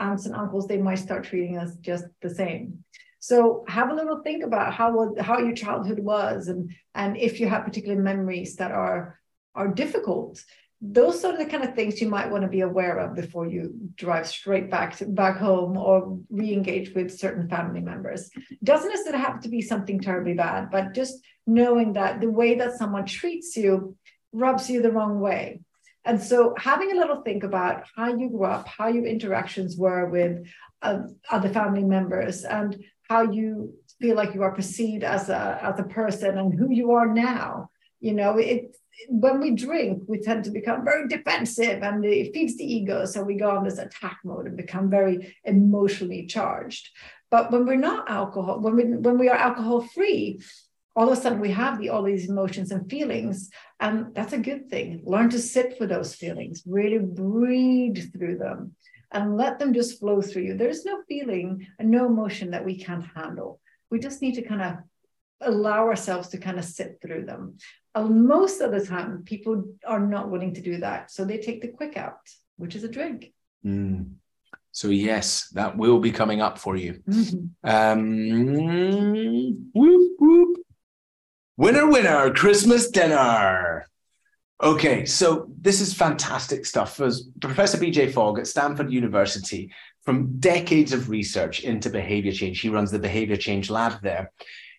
[0.00, 2.84] aunts and uncles, they might start treating us just the same.
[3.20, 7.48] So have a little think about how how your childhood was, and and if you
[7.48, 9.18] have particular memories that are
[9.54, 10.42] are difficult.
[10.80, 13.74] Those are the kind of things you might want to be aware of before you
[13.96, 18.30] drive straight back to back home or re-engage with certain family members.
[18.62, 22.78] Doesn't necessarily have to be something terribly bad, but just knowing that the way that
[22.78, 23.96] someone treats you
[24.32, 25.60] rubs you the wrong way.
[26.04, 30.08] And so having a little think about how you grew up, how your interactions were
[30.08, 30.46] with
[30.80, 32.76] uh, other family members, and
[33.08, 36.92] how you feel like you are perceived as a as a person and who you
[36.92, 37.70] are now.
[38.00, 38.76] You know, it
[39.08, 43.04] when we drink, we tend to become very defensive and it feeds the ego.
[43.04, 46.90] So we go on this attack mode and become very emotionally charged.
[47.30, 50.40] But when we're not alcohol, when we when we are alcohol free,
[50.96, 54.38] all of a sudden we have the, all these emotions and feelings, and that's a
[54.38, 55.02] good thing.
[55.04, 58.74] Learn to sit for those feelings, really breathe through them,
[59.10, 60.56] and let them just flow through you.
[60.56, 63.60] There's no feeling and no emotion that we can't handle.
[63.90, 64.74] We just need to kind of
[65.40, 67.56] allow ourselves to kind of sit through them.
[67.94, 71.10] And most of the time, people are not willing to do that.
[71.10, 72.20] So they take the quick out,
[72.56, 73.32] which is a drink.
[73.64, 74.12] Mm.
[74.72, 77.02] So yes, that will be coming up for you.
[77.08, 77.50] Mhm.
[77.64, 80.58] Um, whoop, whoop.
[81.56, 83.86] Winner, winner, Christmas dinner.
[84.60, 87.00] Okay, so this is fantastic stuff.
[87.40, 89.70] Professor BJ Fogg at Stanford University,
[90.02, 94.32] from decades of research into behavior change, he runs the behavior change lab there.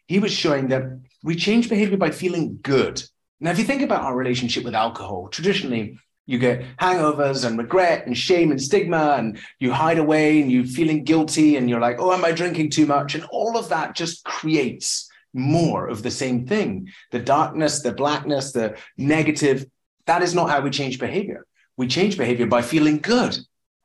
[0.07, 0.83] He was showing that
[1.23, 3.01] we change behavior by feeling good.
[3.39, 8.05] Now, if you think about our relationship with alcohol, traditionally you get hangovers and regret
[8.05, 11.99] and shame and stigma, and you hide away and you're feeling guilty, and you're like,
[11.99, 13.15] oh, am I drinking too much?
[13.15, 18.51] And all of that just creates more of the same thing the darkness, the blackness,
[18.51, 19.65] the negative.
[20.05, 21.45] That is not how we change behavior.
[21.77, 23.37] We change behavior by feeling good.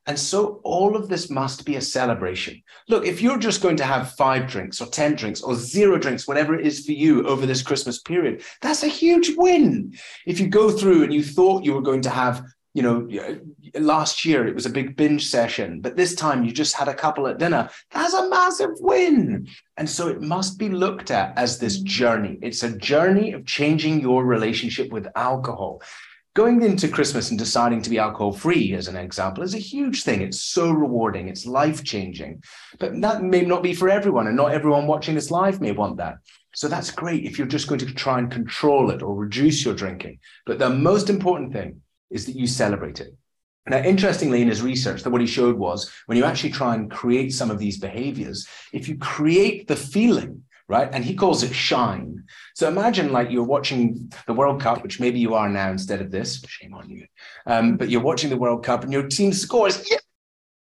[0.07, 2.63] And so all of this must be a celebration.
[2.89, 6.29] Look, if you're just going to have five drinks or 10 drinks or zero drinks,
[6.29, 9.95] whatever it is for you over this Christmas period, that's a huge win.
[10.27, 13.09] If you go through and you thought you were going to have, you know,
[13.79, 16.95] last year it was a big binge session, but this time you just had a
[16.95, 19.49] couple at dinner, that's a massive win.
[19.77, 22.39] And so it must be looked at as this journey.
[22.43, 25.81] It's a journey of changing your relationship with alcohol.
[26.35, 30.03] going into Christmas and deciding to be alcohol free, as an example, is a huge
[30.03, 30.21] thing.
[30.21, 32.43] It's so rewarding, it's life changing.
[32.79, 35.97] But that may not be for everyone, and not everyone watching this live may want
[35.99, 36.17] that.
[36.55, 39.75] So that's great if you're just going to try and control it or reduce your
[39.75, 40.19] drinking.
[40.45, 43.15] But the most important thing is that you celebrate it.
[43.67, 46.91] Now, interestingly, in his research, that what he showed was when you actually try and
[46.91, 51.55] create some of these behaviors, if you create the feeling, right, and he calls it
[51.55, 52.25] shine.
[52.55, 56.11] So imagine like you're watching the World Cup, which maybe you are now instead of
[56.11, 56.43] this.
[56.47, 57.07] Shame on you.
[57.47, 59.89] Um, but you're watching the World Cup and your team scores.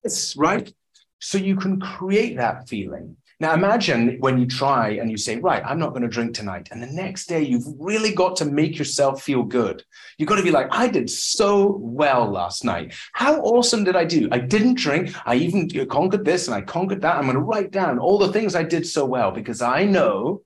[0.04, 0.72] Yes, right.
[1.18, 3.16] So you can create that feeling.
[3.44, 6.70] Now imagine when you try and you say, right, I'm not going to drink tonight.
[6.72, 9.82] And the next day you've really got to make yourself feel good.
[10.16, 12.94] You've got to be like, I did so well last night.
[13.12, 14.30] How awesome did I do?
[14.32, 15.14] I didn't drink.
[15.26, 17.16] I even conquered this and I conquered that.
[17.16, 20.40] I'm going to write down all the things I did so well because I know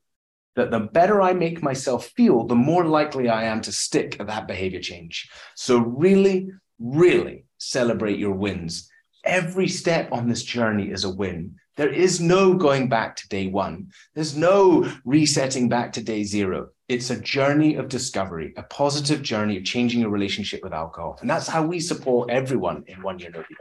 [0.57, 4.27] that the better I make myself feel, the more likely I am to stick at
[4.27, 5.31] that behavior change.
[5.55, 8.91] So really, really celebrate your wins.
[9.25, 11.55] Every step on this journey is a win.
[11.79, 13.93] There is no going back to day one.
[14.13, 16.71] There's no resetting back to day zero.
[16.89, 21.19] It's a journey of discovery, a positive journey of changing your relationship with alcohol.
[21.21, 23.59] And that's how we support everyone in One Year No Beer.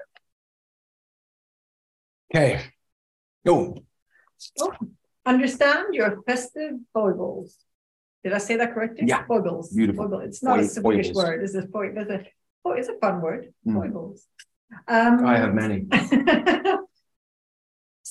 [2.33, 2.63] Okay.
[3.45, 3.77] Go.
[4.61, 4.73] oh.
[5.23, 7.55] Understand your festive foibles.
[8.23, 9.03] Did I say that correctly?
[9.05, 9.25] Yeah.
[9.27, 9.71] Foibles.
[9.71, 10.05] Beautiful.
[10.05, 10.21] Foible.
[10.21, 10.77] It's not Foibles.
[10.77, 11.43] a Swedish word.
[11.43, 12.25] It's a, it's a,
[12.71, 13.53] it's a fun word.
[13.67, 13.75] Mm.
[13.75, 14.25] Foibles.
[14.87, 15.85] Um, I have many.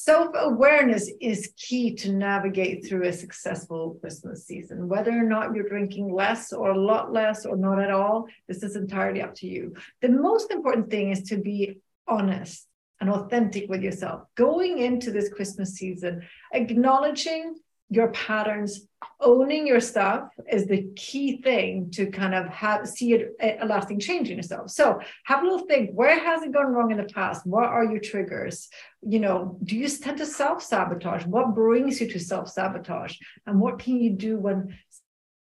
[0.06, 4.86] Self awareness is key to navigate through a successful Christmas season.
[4.86, 8.62] Whether or not you're drinking less or a lot less or not at all, this
[8.62, 9.74] is entirely up to you.
[10.02, 12.68] The most important thing is to be honest
[13.00, 14.22] and authentic with yourself.
[14.36, 17.56] Going into this Christmas season, acknowledging
[17.88, 18.80] your patterns,
[19.20, 24.00] owning your stuff is the key thing to kind of have see a, a lasting
[24.00, 24.70] change in yourself.
[24.70, 27.46] So have a little think, where has it gone wrong in the past?
[27.46, 28.68] What are your triggers?
[29.02, 31.26] You know, do you tend to self-sabotage?
[31.26, 33.16] What brings you to self-sabotage?
[33.46, 34.76] And what can you do when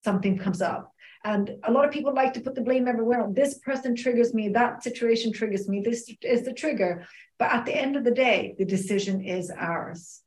[0.04, 0.91] something comes up?
[1.24, 3.26] And a lot of people like to put the blame everywhere.
[3.32, 7.08] This person triggers me, that situation triggers me, this is the trigger.
[7.39, 10.21] But at the end of the day, the decision is ours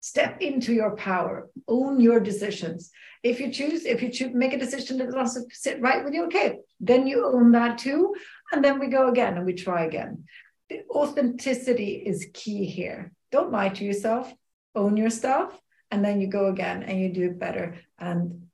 [0.00, 1.48] step into your power.
[1.68, 2.90] Own your decisions.
[3.22, 6.24] If you choose if you choose make a decision that doesn't sit right with you
[6.24, 8.14] okay then you own that too.
[8.52, 10.24] And then we go again and we try again.
[10.68, 13.12] The authenticity is key here.
[13.30, 14.32] Don't lie to yourself.
[14.74, 15.58] Own your stuff
[15.90, 17.76] and then you go again and you do it better.
[17.98, 18.46] And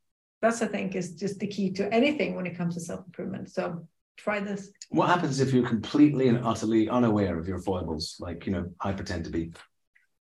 [0.43, 3.51] that's i think is just the key to anything when it comes to self-improvement.
[3.51, 4.71] So try this.
[4.91, 8.17] What happens if you're completely and utterly unaware of your foibles?
[8.19, 9.53] Like you know i pretend to be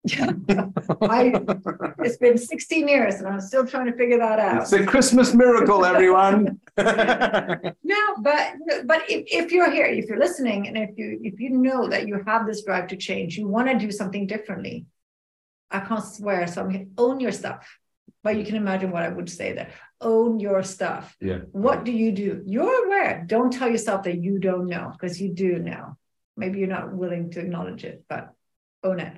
[0.04, 0.32] yeah.
[1.02, 1.34] I,
[2.00, 4.64] it's been 16 years and I'm still trying to figure that out.
[4.64, 6.60] It's a Christmas miracle, everyone.
[6.78, 8.54] no, but
[8.86, 12.08] but if, if you're here, if you're listening, and if you if you know that
[12.08, 14.86] you have this drive to change, you want to do something differently.
[15.72, 17.80] I can't swear, so I'm to own your stuff.
[18.24, 19.70] But you can imagine what I would say there.
[20.00, 21.16] Own your stuff.
[21.20, 21.40] Yeah.
[21.52, 22.42] What do you do?
[22.46, 23.24] You're aware.
[23.28, 25.98] Don't tell yourself that you don't know, because you do know.
[26.36, 28.34] Maybe you're not willing to acknowledge it, but
[28.84, 29.14] own it.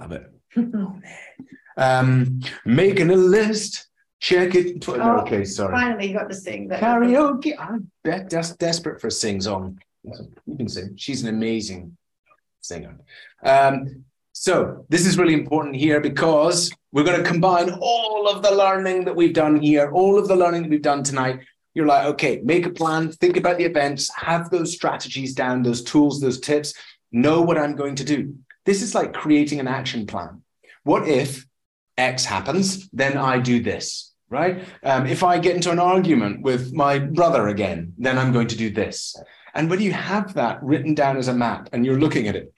[0.00, 0.32] Love it.
[1.76, 3.86] um, making a list.
[4.18, 4.86] Check it.
[4.86, 5.72] Oh, okay, sorry.
[5.72, 6.80] Finally, you got to sing that.
[6.80, 7.54] Karaoke.
[7.58, 9.78] I'm des- desperate for a sing song.
[10.02, 10.94] You can sing.
[10.96, 11.96] She's an amazing
[12.60, 12.98] singer.
[13.42, 18.50] Um, so this is really important here because we're going to combine all of the
[18.50, 21.40] learning that we've done here, all of the learning that we've done tonight.
[21.74, 25.82] You're like, okay, make a plan, think about the events, have those strategies down, those
[25.82, 26.74] tools, those tips,
[27.12, 28.34] know what I'm going to do.
[28.66, 30.42] This is like creating an action plan.
[30.84, 31.46] What if
[31.96, 34.64] X happens, then I do this, right?
[34.82, 38.56] Um, if I get into an argument with my brother again, then I'm going to
[38.56, 39.14] do this.
[39.54, 42.52] And when you have that written down as a map and you're looking at it,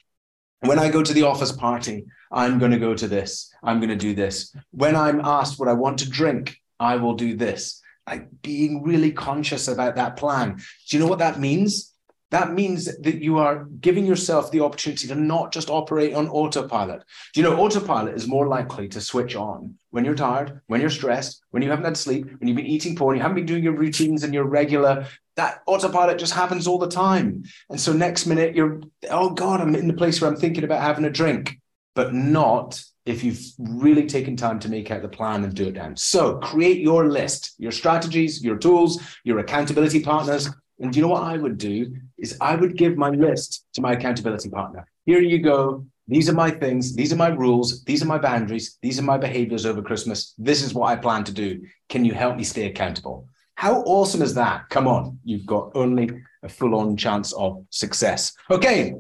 [0.61, 3.53] when I go to the office party, I'm going to go to this.
[3.63, 4.55] I'm going to do this.
[4.71, 7.81] When I'm asked what I want to drink, I will do this.
[8.07, 10.57] Like being really conscious about that plan.
[10.57, 11.92] Do you know what that means?
[12.33, 17.05] That means that you are giving yourself the opportunity to not just operate on autopilot.
[17.35, 20.89] Do you know autopilot is more likely to switch on when you're tired, when you're
[20.89, 23.45] stressed, when you haven't had sleep, when you've been eating poor, and you haven't been
[23.45, 25.07] doing your routines and your regular.
[25.37, 27.45] That autopilot just happens all the time.
[27.69, 30.81] And so next minute you're, oh God, I'm in the place where I'm thinking about
[30.81, 31.61] having a drink,
[31.95, 35.75] but not if you've really taken time to make out the plan and do it
[35.75, 35.97] down.
[35.97, 40.49] So create your list, your strategies, your tools, your accountability partners,
[40.83, 41.95] and do you know what I would do?
[42.19, 44.87] Is I would give my list to my accountability partner.
[45.07, 45.87] Here you go.
[46.09, 46.95] These are my things.
[46.95, 47.85] These are my rules.
[47.85, 48.79] These are my boundaries.
[48.83, 50.35] These are my behaviors over Christmas.
[50.37, 51.63] This is what I plan to do.
[51.89, 53.27] Can you help me stay accountable?
[53.55, 54.69] How awesome is that?
[54.71, 56.11] Come on, you've got only
[56.43, 58.33] a full on chance of success.
[58.51, 58.95] Okay.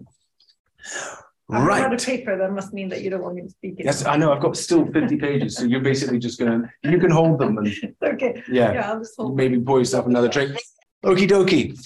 [1.50, 1.82] I'm Right.
[1.82, 2.38] out of paper.
[2.38, 3.80] That must mean that you don't want me to speak.
[3.80, 3.84] it.
[3.84, 4.32] Yes, I know.
[4.32, 5.56] I've got still 50 pages.
[5.56, 7.66] So you're basically just going to, you can hold them and
[8.02, 8.42] Okay.
[8.48, 9.36] yeah, Yeah, I'll just hold.
[9.36, 10.56] maybe pour yourself another drink.
[11.04, 11.76] Okie dokie.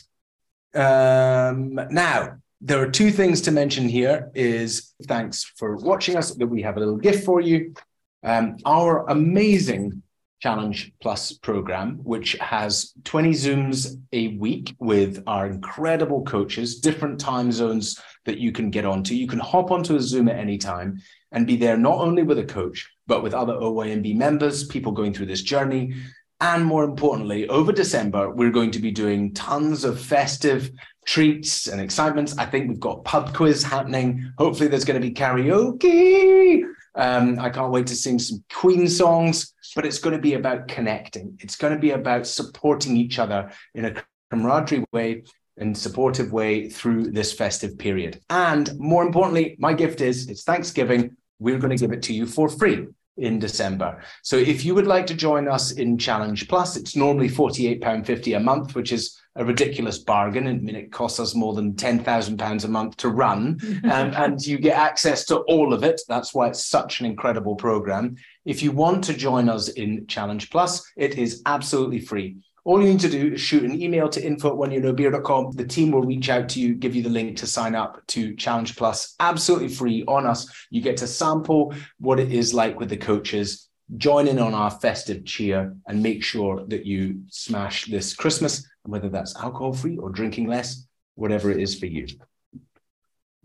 [0.74, 6.46] Um, now, there are two things to mention here is thanks for watching us, that
[6.46, 7.74] we have a little gift for you.
[8.22, 10.02] Um, our amazing
[10.40, 17.50] Challenge Plus program, which has 20 Zooms a week with our incredible coaches, different time
[17.50, 19.14] zones that you can get onto.
[19.14, 21.00] You can hop onto a Zoom at any time
[21.32, 25.14] and be there not only with a coach, but with other OYNB members, people going
[25.14, 25.94] through this journey.
[26.40, 30.70] And more importantly, over December, we're going to be doing tons of festive
[31.06, 32.36] treats and excitements.
[32.36, 34.32] I think we've got pub quiz happening.
[34.36, 36.62] Hopefully, there's going to be karaoke.
[36.94, 40.68] Um, I can't wait to sing some Queen songs, but it's going to be about
[40.68, 41.38] connecting.
[41.40, 43.94] It's going to be about supporting each other in a
[44.30, 45.24] camaraderie way
[45.58, 48.20] and supportive way through this festive period.
[48.28, 51.16] And more importantly, my gift is it's Thanksgiving.
[51.38, 54.02] We're going to give it to you for free in December.
[54.22, 58.40] So if you would like to join us in Challenge Plus, it's normally £48.50 a
[58.40, 60.46] month, which is a ridiculous bargain.
[60.46, 64.58] I mean, it costs us more than £10,000 a month to run, um, and you
[64.58, 66.00] get access to all of it.
[66.08, 68.16] That's why it's such an incredible program.
[68.44, 72.36] If you want to join us in Challenge Plus, it is absolutely free.
[72.66, 75.52] All you need to do is shoot an email to info at oneyearnobeer.com.
[75.52, 78.34] The team will reach out to you, give you the link to sign up to
[78.34, 80.52] Challenge Plus, absolutely free on us.
[80.68, 84.72] You get to sample what it is like with the coaches, join in on our
[84.72, 89.96] festive cheer, and make sure that you smash this Christmas, and whether that's alcohol free
[89.96, 92.08] or drinking less, whatever it is for you.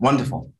[0.00, 0.52] Wonderful.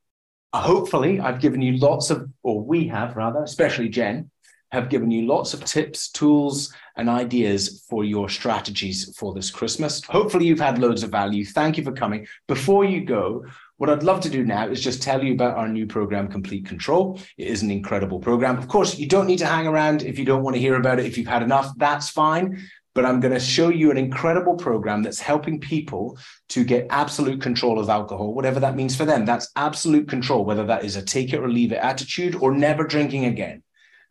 [0.52, 4.30] Uh, Hopefully, I've given you lots of, or we have rather, especially Jen,
[4.72, 10.02] have given you lots of tips, tools, and ideas for your strategies for this Christmas.
[10.04, 11.44] Hopefully, you've had loads of value.
[11.44, 12.26] Thank you for coming.
[12.48, 13.44] Before you go,
[13.76, 16.66] what I'd love to do now is just tell you about our new program, Complete
[16.66, 17.20] Control.
[17.36, 18.56] It is an incredible program.
[18.56, 20.98] Of course, you don't need to hang around if you don't want to hear about
[20.98, 21.06] it.
[21.06, 22.62] If you've had enough, that's fine.
[22.94, 26.18] But I'm going to show you an incredible program that's helping people
[26.50, 29.24] to get absolute control of alcohol, whatever that means for them.
[29.24, 32.84] That's absolute control, whether that is a take it or leave it attitude or never
[32.84, 33.62] drinking again.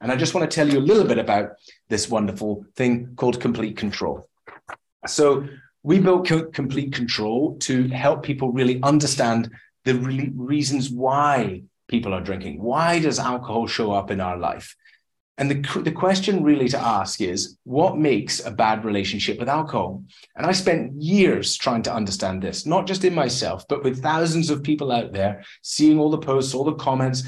[0.01, 1.51] And I just want to tell you a little bit about
[1.87, 4.27] this wonderful thing called complete control.
[5.07, 5.47] So
[5.83, 9.51] we built Co- complete control to help people really understand
[9.85, 12.61] the really reasons why people are drinking.
[12.61, 14.75] Why does alcohol show up in our life?
[15.41, 20.03] And the, the question really to ask is what makes a bad relationship with alcohol?
[20.35, 24.51] And I spent years trying to understand this, not just in myself, but with thousands
[24.51, 27.23] of people out there, seeing all the posts, all the comments,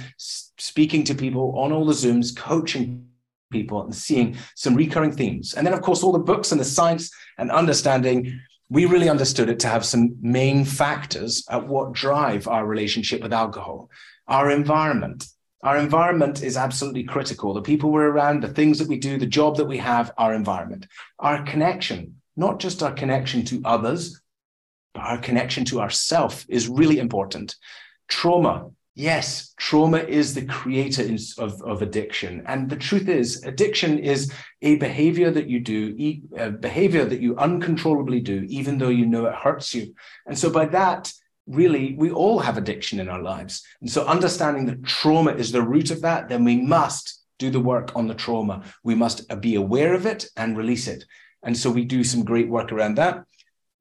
[0.60, 3.08] speaking to people on all the Zooms, coaching
[3.52, 5.56] people, and seeing some recurring themes.
[5.56, 7.10] And then, of course, all the books and the science
[7.40, 8.40] and understanding.
[8.70, 13.34] We really understood it to have some main factors at what drive our relationship with
[13.34, 13.90] alcohol,
[14.28, 15.26] our environment,
[15.64, 17.54] our environment is absolutely critical.
[17.54, 20.34] The people we're around, the things that we do, the job that we have, our
[20.34, 20.88] environment,
[21.20, 24.22] our connection, not just our connection to others,
[24.94, 27.56] but our connection to ourself is really important.
[28.10, 28.70] Trauma.
[28.96, 31.04] Yes, trauma is the creator
[31.40, 32.44] of, of addiction.
[32.46, 37.36] And the truth is, addiction is a behavior that you do, a behavior that you
[37.38, 39.96] uncontrollably do, even though you know it hurts you.
[40.28, 41.12] And so by that,
[41.48, 43.64] really, we all have addiction in our lives.
[43.82, 47.60] And so, understanding that trauma is the root of that, then we must do the
[47.60, 48.64] work on the trauma.
[48.84, 51.04] We must uh, be aware of it and release it.
[51.44, 53.24] And so, we do some great work around that.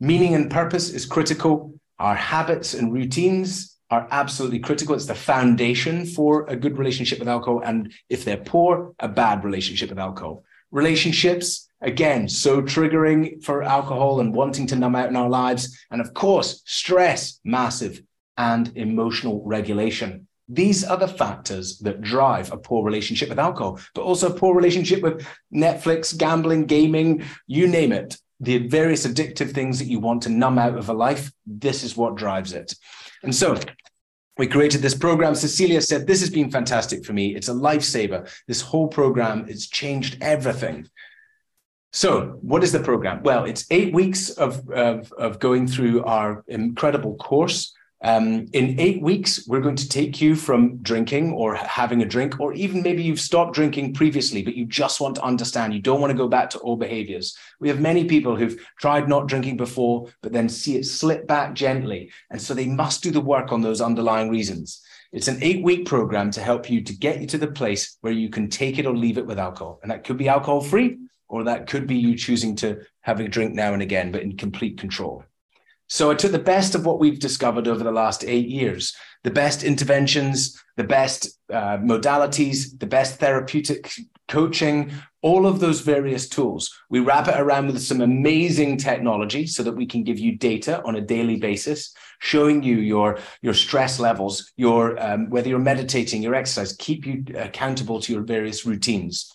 [0.00, 1.74] Meaning and purpose is critical.
[1.98, 4.94] Our habits and routines are absolutely critical.
[4.94, 7.60] It's the foundation for a good relationship with alcohol.
[7.64, 10.44] And if they're poor, a bad relationship with alcohol.
[10.70, 15.78] Relationships, again, so triggering for alcohol and wanting to numb out in our lives.
[15.90, 18.00] And of course, stress, massive,
[18.36, 20.26] and emotional regulation.
[20.48, 24.54] These are the factors that drive a poor relationship with alcohol, but also a poor
[24.54, 28.16] relationship with Netflix, gambling, gaming, you name it.
[28.40, 31.96] The various addictive things that you want to numb out of a life, this is
[31.96, 32.74] what drives it.
[33.22, 33.56] And so
[34.36, 35.34] we created this program.
[35.34, 37.36] Cecilia said, This has been fantastic for me.
[37.36, 38.28] It's a lifesaver.
[38.48, 40.88] This whole program, it's changed everything.
[41.94, 43.22] So, what is the program?
[43.22, 47.74] Well, it's eight weeks of, of, of going through our incredible course.
[48.02, 52.40] Um, in eight weeks, we're going to take you from drinking or having a drink,
[52.40, 55.74] or even maybe you've stopped drinking previously, but you just want to understand.
[55.74, 57.36] You don't want to go back to old behaviors.
[57.60, 61.52] We have many people who've tried not drinking before, but then see it slip back
[61.52, 62.10] gently.
[62.30, 64.80] And so they must do the work on those underlying reasons.
[65.12, 68.14] It's an eight week program to help you to get you to the place where
[68.14, 69.78] you can take it or leave it with alcohol.
[69.82, 70.96] And that could be alcohol free
[71.32, 74.36] or that could be you choosing to have a drink now and again, but in
[74.36, 75.24] complete control.
[75.88, 79.30] So I took the best of what we've discovered over the last eight years, the
[79.30, 83.90] best interventions, the best uh, modalities, the best therapeutic
[84.28, 86.70] coaching, all of those various tools.
[86.90, 90.82] We wrap it around with some amazing technology so that we can give you data
[90.84, 96.22] on a daily basis, showing you your, your stress levels, your um, whether you're meditating,
[96.22, 99.32] your exercise, keep you accountable to your various routines.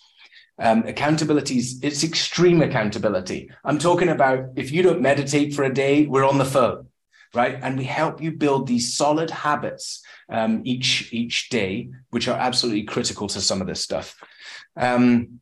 [0.58, 3.50] Um, accountability is it's extreme accountability.
[3.64, 6.88] I'm talking about if you don't meditate for a day, we're on the phone,
[7.32, 7.58] right?
[7.62, 12.84] And we help you build these solid habits um, each each day, which are absolutely
[12.84, 14.16] critical to some of this stuff.
[14.76, 15.40] Um,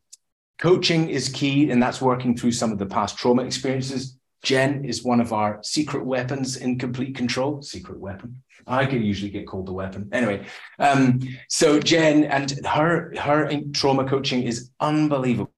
[0.59, 4.17] coaching is key, and that's working through some of the past trauma experiences.
[4.43, 7.61] Jen is one of our secret weapons in complete control.
[7.63, 8.43] Secret weapon.
[8.67, 10.09] I can usually get called the weapon.
[10.11, 10.45] Anyway,
[10.79, 15.51] um, so Jen and her her trauma coaching is unbelievable.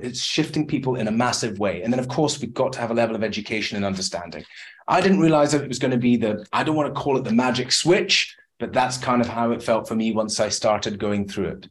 [0.00, 1.82] It's shifting people in a massive way.
[1.82, 4.44] And then, of course, we've got to have a level of education and understanding.
[4.88, 7.16] I didn't realize that it was going to be the, I don't want to call
[7.16, 10.48] it the magic switch, but that's kind of how it felt for me once I
[10.48, 11.68] started going through it.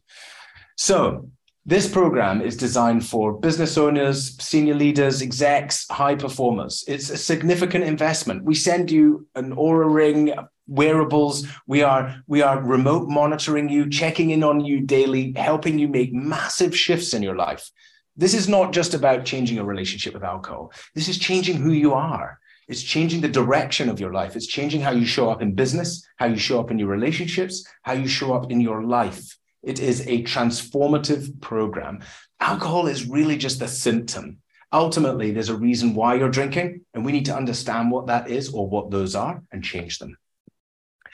[0.76, 1.30] So,
[1.66, 6.82] this program is designed for business owners, senior leaders, execs, high performers.
[6.88, 8.44] It's a significant investment.
[8.44, 10.32] We send you an Oura ring,
[10.68, 11.46] wearables.
[11.66, 16.12] We are we are remote monitoring you, checking in on you daily, helping you make
[16.12, 17.70] massive shifts in your life.
[18.16, 20.72] This is not just about changing your relationship with alcohol.
[20.94, 22.38] This is changing who you are.
[22.68, 24.36] It's changing the direction of your life.
[24.36, 27.66] It's changing how you show up in business, how you show up in your relationships,
[27.82, 29.38] how you show up in your life.
[29.62, 32.00] It is a transformative program.
[32.40, 34.38] Alcohol is really just a symptom.
[34.72, 38.52] Ultimately, there's a reason why you're drinking, and we need to understand what that is
[38.52, 40.18] or what those are and change them.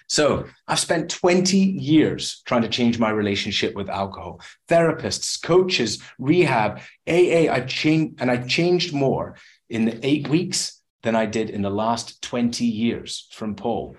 [0.09, 4.41] So I've spent 20 years trying to change my relationship with alcohol.
[4.69, 9.37] Therapists, coaches, rehab, AA, I changed and I changed more
[9.69, 13.97] in the eight weeks than I did in the last 20 years from Paul.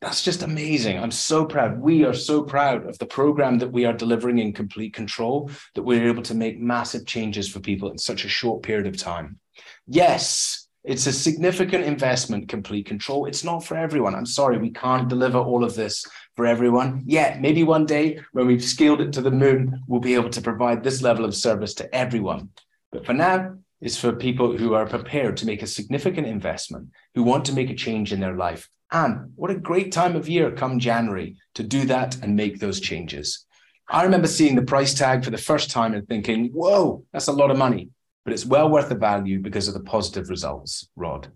[0.00, 0.98] That's just amazing.
[0.98, 1.80] I'm so proud.
[1.80, 5.82] We are so proud of the program that we are delivering in complete control, that
[5.82, 9.38] we're able to make massive changes for people in such a short period of time.
[9.86, 13.24] Yes, it's a significant investment, complete control.
[13.24, 14.14] It's not for everyone.
[14.14, 16.04] I'm sorry, we can't deliver all of this
[16.36, 17.40] for everyone yet.
[17.40, 20.84] Maybe one day when we've scaled it to the moon, we'll be able to provide
[20.84, 22.50] this level of service to everyone.
[22.92, 27.22] But for now, it's for people who are prepared to make a significant investment, who
[27.22, 28.68] want to make a change in their life.
[28.92, 32.78] And what a great time of year come January to do that and make those
[32.78, 33.46] changes.
[33.88, 37.32] I remember seeing the price tag for the first time and thinking, whoa, that's a
[37.32, 37.88] lot of money
[38.24, 41.30] but it's well worth the value because of the positive results, Rod.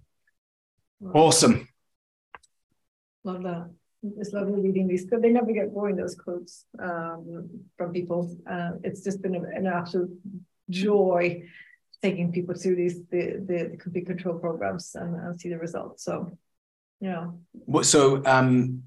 [1.15, 1.69] Awesome.
[3.25, 3.71] Love that.
[4.19, 8.37] It's lovely reading these because they never get boring, those quotes um, from people.
[8.49, 10.11] Uh, it's just been an absolute
[10.71, 11.43] joy
[12.03, 16.05] taking people through these the, the, the complete control programs and, and see the results.
[16.05, 16.31] So,
[17.01, 17.29] yeah.
[17.53, 18.85] What so um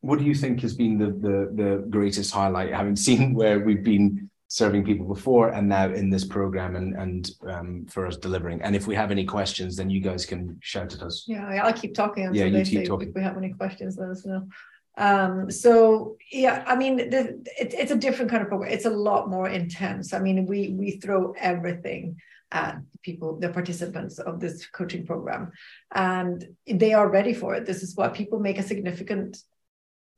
[0.00, 3.84] what do you think has been the the the greatest highlight having seen where we've
[3.84, 8.60] been serving people before and now in this program and and um, for us delivering.
[8.62, 11.24] And if we have any questions, then you guys can shout at us.
[11.26, 12.34] Yeah, I'll keep talking.
[12.34, 13.10] Yeah, you keep talking.
[13.10, 14.48] If we have any questions, let us know.
[14.96, 18.72] Um, so yeah, I mean, the, it, it's a different kind of program.
[18.72, 20.12] It's a lot more intense.
[20.12, 22.16] I mean, we we throw everything
[22.50, 25.52] at people, the participants of this coaching program,
[25.94, 27.66] and they are ready for it.
[27.66, 29.36] This is what people make a significant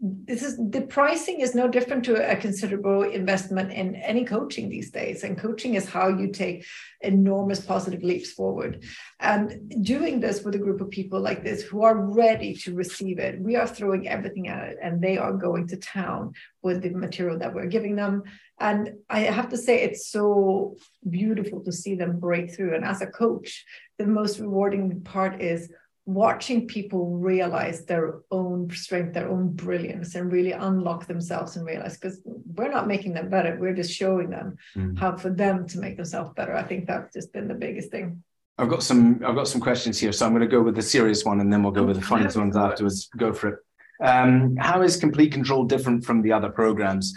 [0.03, 4.91] this is the pricing is no different to a considerable investment in any coaching these
[4.91, 6.65] days and coaching is how you take
[7.03, 8.83] enormous positive leaps forward.
[9.19, 13.19] And doing this with a group of people like this who are ready to receive
[13.19, 16.33] it we are throwing everything at it and they are going to town
[16.63, 18.23] with the material that we're giving them.
[18.59, 20.77] And i have to say it's so
[21.09, 22.75] beautiful to see them break through.
[22.75, 23.67] And as a coach
[23.99, 25.71] the most rewarding part is
[26.07, 31.97] watching people realize their own strength, their own brilliance, and really unlock themselves and realize
[31.97, 34.99] because we're not making them better, we're just showing them mm.
[34.99, 36.55] how for them to make themselves better.
[36.55, 38.23] I think that's just been the biggest thing.
[38.59, 40.83] I've got some I've got some questions here, so I'm going to go with the
[40.83, 43.09] serious one, and then we'll go with the fun ones afterwards.
[43.17, 43.59] Go for it.
[44.03, 47.15] Um, how is complete control different from the other programs?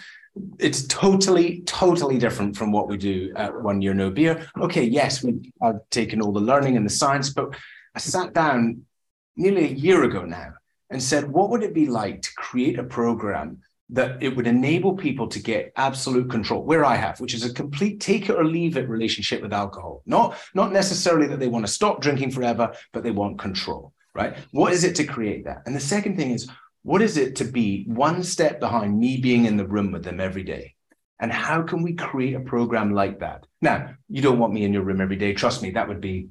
[0.57, 4.47] It's totally, totally different from what we do at One Year No Beer.
[4.59, 7.55] Okay, yes, we have taken all the learning and the science, but
[7.95, 8.83] I sat down
[9.35, 10.53] nearly a year ago now
[10.89, 14.95] and said, what would it be like to create a program that it would enable
[14.95, 18.43] people to get absolute control where I have, which is a complete take it or
[18.43, 20.01] leave it relationship with alcohol.
[20.05, 24.35] Not, not necessarily that they want to stop drinking forever, but they want control, right?
[24.51, 25.63] What is it to create that?
[25.65, 26.49] And the second thing is,
[26.81, 30.19] what is it to be one step behind me being in the room with them
[30.19, 30.75] every day?
[31.19, 33.45] And how can we create a program like that?
[33.61, 35.33] Now, you don't want me in your room every day.
[35.33, 36.29] Trust me, that would be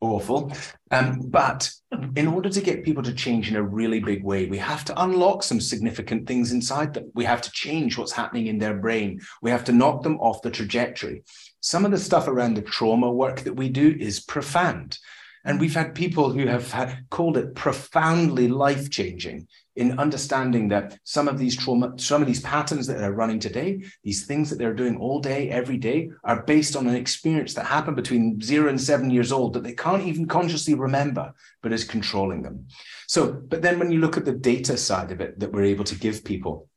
[0.00, 0.52] awful.
[0.90, 1.70] Um, but
[2.16, 5.02] in order to get people to change in a really big way, we have to
[5.02, 7.10] unlock some significant things inside them.
[7.14, 9.20] We have to change what's happening in their brain.
[9.42, 11.22] We have to knock them off the trajectory.
[11.60, 14.98] Some of the stuff around the trauma work that we do is profound.
[15.44, 20.98] And we've had people who have had, called it profoundly life changing in understanding that
[21.04, 24.58] some of these trauma, some of these patterns that they're running today, these things that
[24.58, 28.68] they're doing all day, every day, are based on an experience that happened between zero
[28.68, 32.66] and seven years old that they can't even consciously remember, but is controlling them.
[33.06, 35.84] So, but then when you look at the data side of it that we're able
[35.84, 36.68] to give people,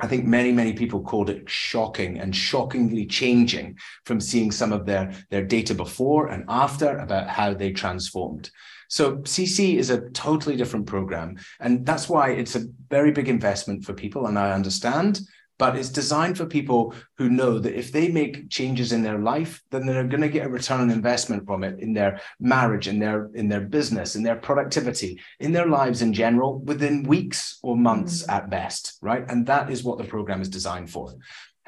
[0.00, 4.86] I think many, many people called it shocking and shockingly changing from seeing some of
[4.86, 8.50] their, their data before and after about how they transformed.
[8.88, 11.36] So CC is a totally different program.
[11.60, 14.26] And that's why it's a very big investment for people.
[14.26, 15.20] And I understand
[15.58, 19.62] but it's designed for people who know that if they make changes in their life
[19.70, 22.98] then they're going to get a return on investment from it in their marriage in
[22.98, 27.76] their in their business in their productivity in their lives in general within weeks or
[27.76, 28.30] months mm-hmm.
[28.30, 31.12] at best right and that is what the program is designed for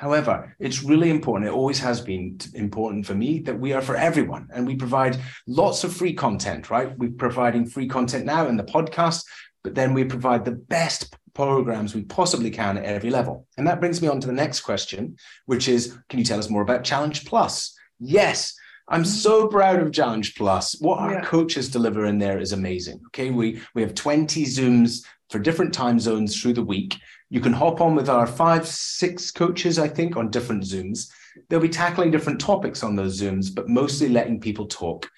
[0.00, 3.96] However, it's really important, it always has been important for me that we are for
[3.96, 6.96] everyone and we provide lots of free content, right?
[6.96, 9.26] We're providing free content now in the podcast,
[9.62, 13.46] but then we provide the best programs we possibly can at every level.
[13.58, 16.48] And that brings me on to the next question, which is Can you tell us
[16.48, 17.76] more about Challenge Plus?
[17.98, 18.54] Yes.
[18.88, 19.10] I'm mm-hmm.
[19.10, 20.80] so proud of Challenge Plus.
[20.80, 21.24] What our yeah.
[21.24, 23.02] coaches deliver in there is amazing.
[23.08, 26.96] Okay, we we have 20 Zooms for different time zones through the week.
[27.30, 31.08] You can hop on with our five, six coaches, I think, on different Zooms.
[31.48, 35.08] They'll be tackling different topics on those Zooms, but mostly letting people talk.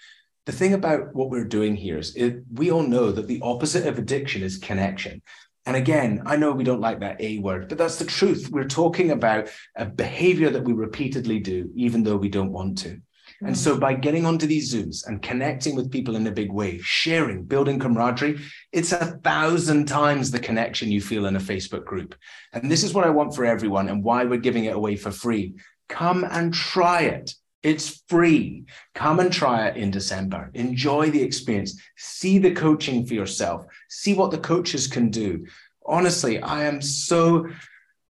[0.45, 3.87] The thing about what we're doing here is it, we all know that the opposite
[3.87, 5.23] of addiction is connection.
[5.65, 8.51] And again, I know we don't like that A word, but that's the truth.
[8.51, 13.01] We're talking about a behavior that we repeatedly do, even though we don't want to.
[13.45, 16.79] And so by getting onto these Zooms and connecting with people in a big way,
[16.79, 18.39] sharing, building camaraderie,
[18.71, 22.15] it's a thousand times the connection you feel in a Facebook group.
[22.53, 25.11] And this is what I want for everyone and why we're giving it away for
[25.11, 25.55] free.
[25.89, 27.35] Come and try it.
[27.63, 28.65] It's free.
[28.95, 30.51] Come and try it in December.
[30.55, 31.81] Enjoy the experience.
[31.97, 33.67] See the coaching for yourself.
[33.89, 35.47] See what the coaches can do.
[35.87, 37.49] Honestly, I am so,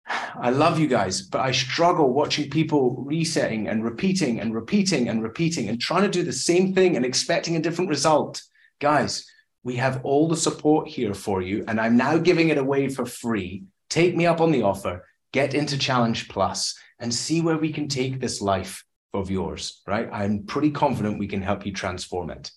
[0.09, 5.23] I love you guys, but I struggle watching people resetting and repeating and repeating and
[5.23, 8.43] repeating and trying to do the same thing and expecting a different result.
[8.81, 9.27] Guys,
[9.65, 11.65] we have all the support here for you.
[11.69, 13.65] And I'm now giving it away for free.
[13.91, 17.89] Take me up on the offer, get into Challenge Plus, and see where we can
[17.89, 20.09] take this life of yours, right?
[20.13, 22.51] I'm pretty confident we can help you transform it.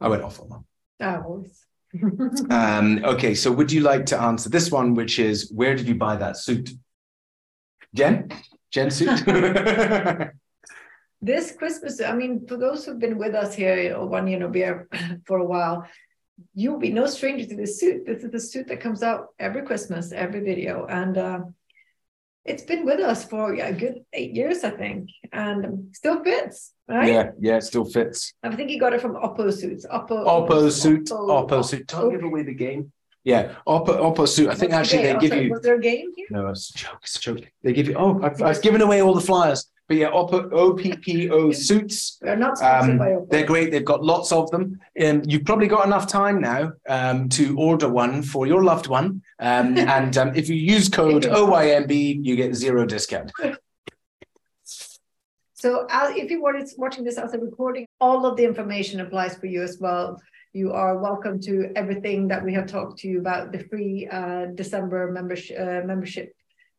[0.00, 0.62] I went off on that.
[2.50, 5.94] Um, okay, so would you like to answer this one, which is where did you
[5.94, 6.70] buy that suit?
[7.94, 8.30] Jen?
[8.70, 9.24] Jen suit?
[11.20, 14.88] this Christmas, I mean, for those who've been with us here one year no beer
[15.26, 15.86] for a while,
[16.54, 18.06] you'll be no stranger to this suit.
[18.06, 20.86] This is the suit that comes out every Christmas, every video.
[20.86, 21.40] And uh,
[22.44, 26.72] it's been with us for yeah, a good eight years, I think, and still fits,
[26.88, 27.08] right?
[27.08, 28.34] Yeah, yeah, it still fits.
[28.42, 29.86] I think he got it from Oppo Suits.
[29.86, 31.86] Oppo, Oppo Suit, Oppo, Oppo Suit.
[31.86, 32.92] Don't give away the game.
[33.24, 34.48] Yeah, Oppo, Oppo Suit.
[34.48, 35.50] I think actually they give you.
[35.50, 36.26] Was there a game here?
[36.30, 36.98] No, it's a joke.
[37.02, 37.40] It's a joke.
[37.62, 37.94] They give you.
[37.94, 39.70] Oh, I've, I've given away all the flyers.
[39.88, 42.18] But yeah, OPPO suits.
[42.20, 43.28] They're not sponsored um, by Oppo.
[43.30, 43.70] They're great.
[43.70, 44.80] They've got lots of them.
[45.02, 49.22] Um, you've probably got enough time now um, to order one for your loved one.
[49.38, 53.32] Um, and um, if you use code OYNB, you get zero discount.
[55.62, 56.42] So if you're
[56.76, 60.20] watching this as a recording, all of the information applies for you as well.
[60.52, 64.46] You are welcome to everything that we have talked to you about the free uh,
[64.56, 66.34] December membership, uh, membership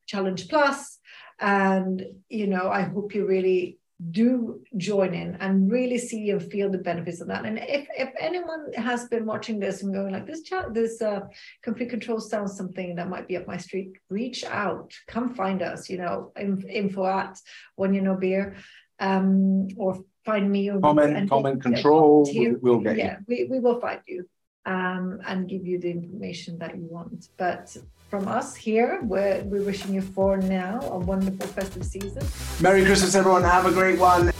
[0.05, 0.92] challenge plus
[1.39, 3.79] and, you know, I hope you really
[4.11, 7.45] do join in and really see and feel the benefits of that.
[7.45, 11.21] And if, if anyone has been watching this and going like this, chat, this uh,
[11.61, 15.89] complete control sounds something that might be up my street, reach out, come find us,
[15.89, 17.39] you know, info at
[17.75, 18.55] one you know beer,
[18.99, 22.29] um, or find me or comment, comment control.
[22.61, 23.25] We'll get yeah, you.
[23.27, 24.27] we, we will find you
[24.65, 27.29] um, and give you the information that you want.
[27.37, 27.75] But
[28.09, 32.23] from us here, we're, we're wishing you for now a wonderful festive season.
[32.61, 33.43] Merry Christmas, everyone.
[33.43, 34.31] Have a great one.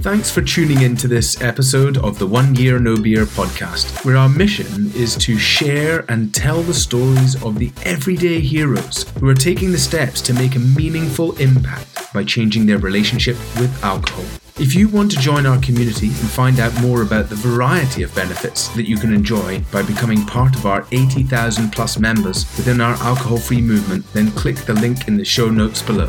[0.00, 4.16] Thanks for tuning in to this episode of the One Year No Beer podcast, where
[4.16, 9.34] our mission is to share and tell the stories of the everyday heroes who are
[9.34, 14.24] taking the steps to make a meaningful impact by changing their relationship with alcohol.
[14.60, 18.12] If you want to join our community and find out more about the variety of
[18.12, 22.94] benefits that you can enjoy by becoming part of our 80,000 plus members within our
[22.94, 26.08] alcohol free movement, then click the link in the show notes below.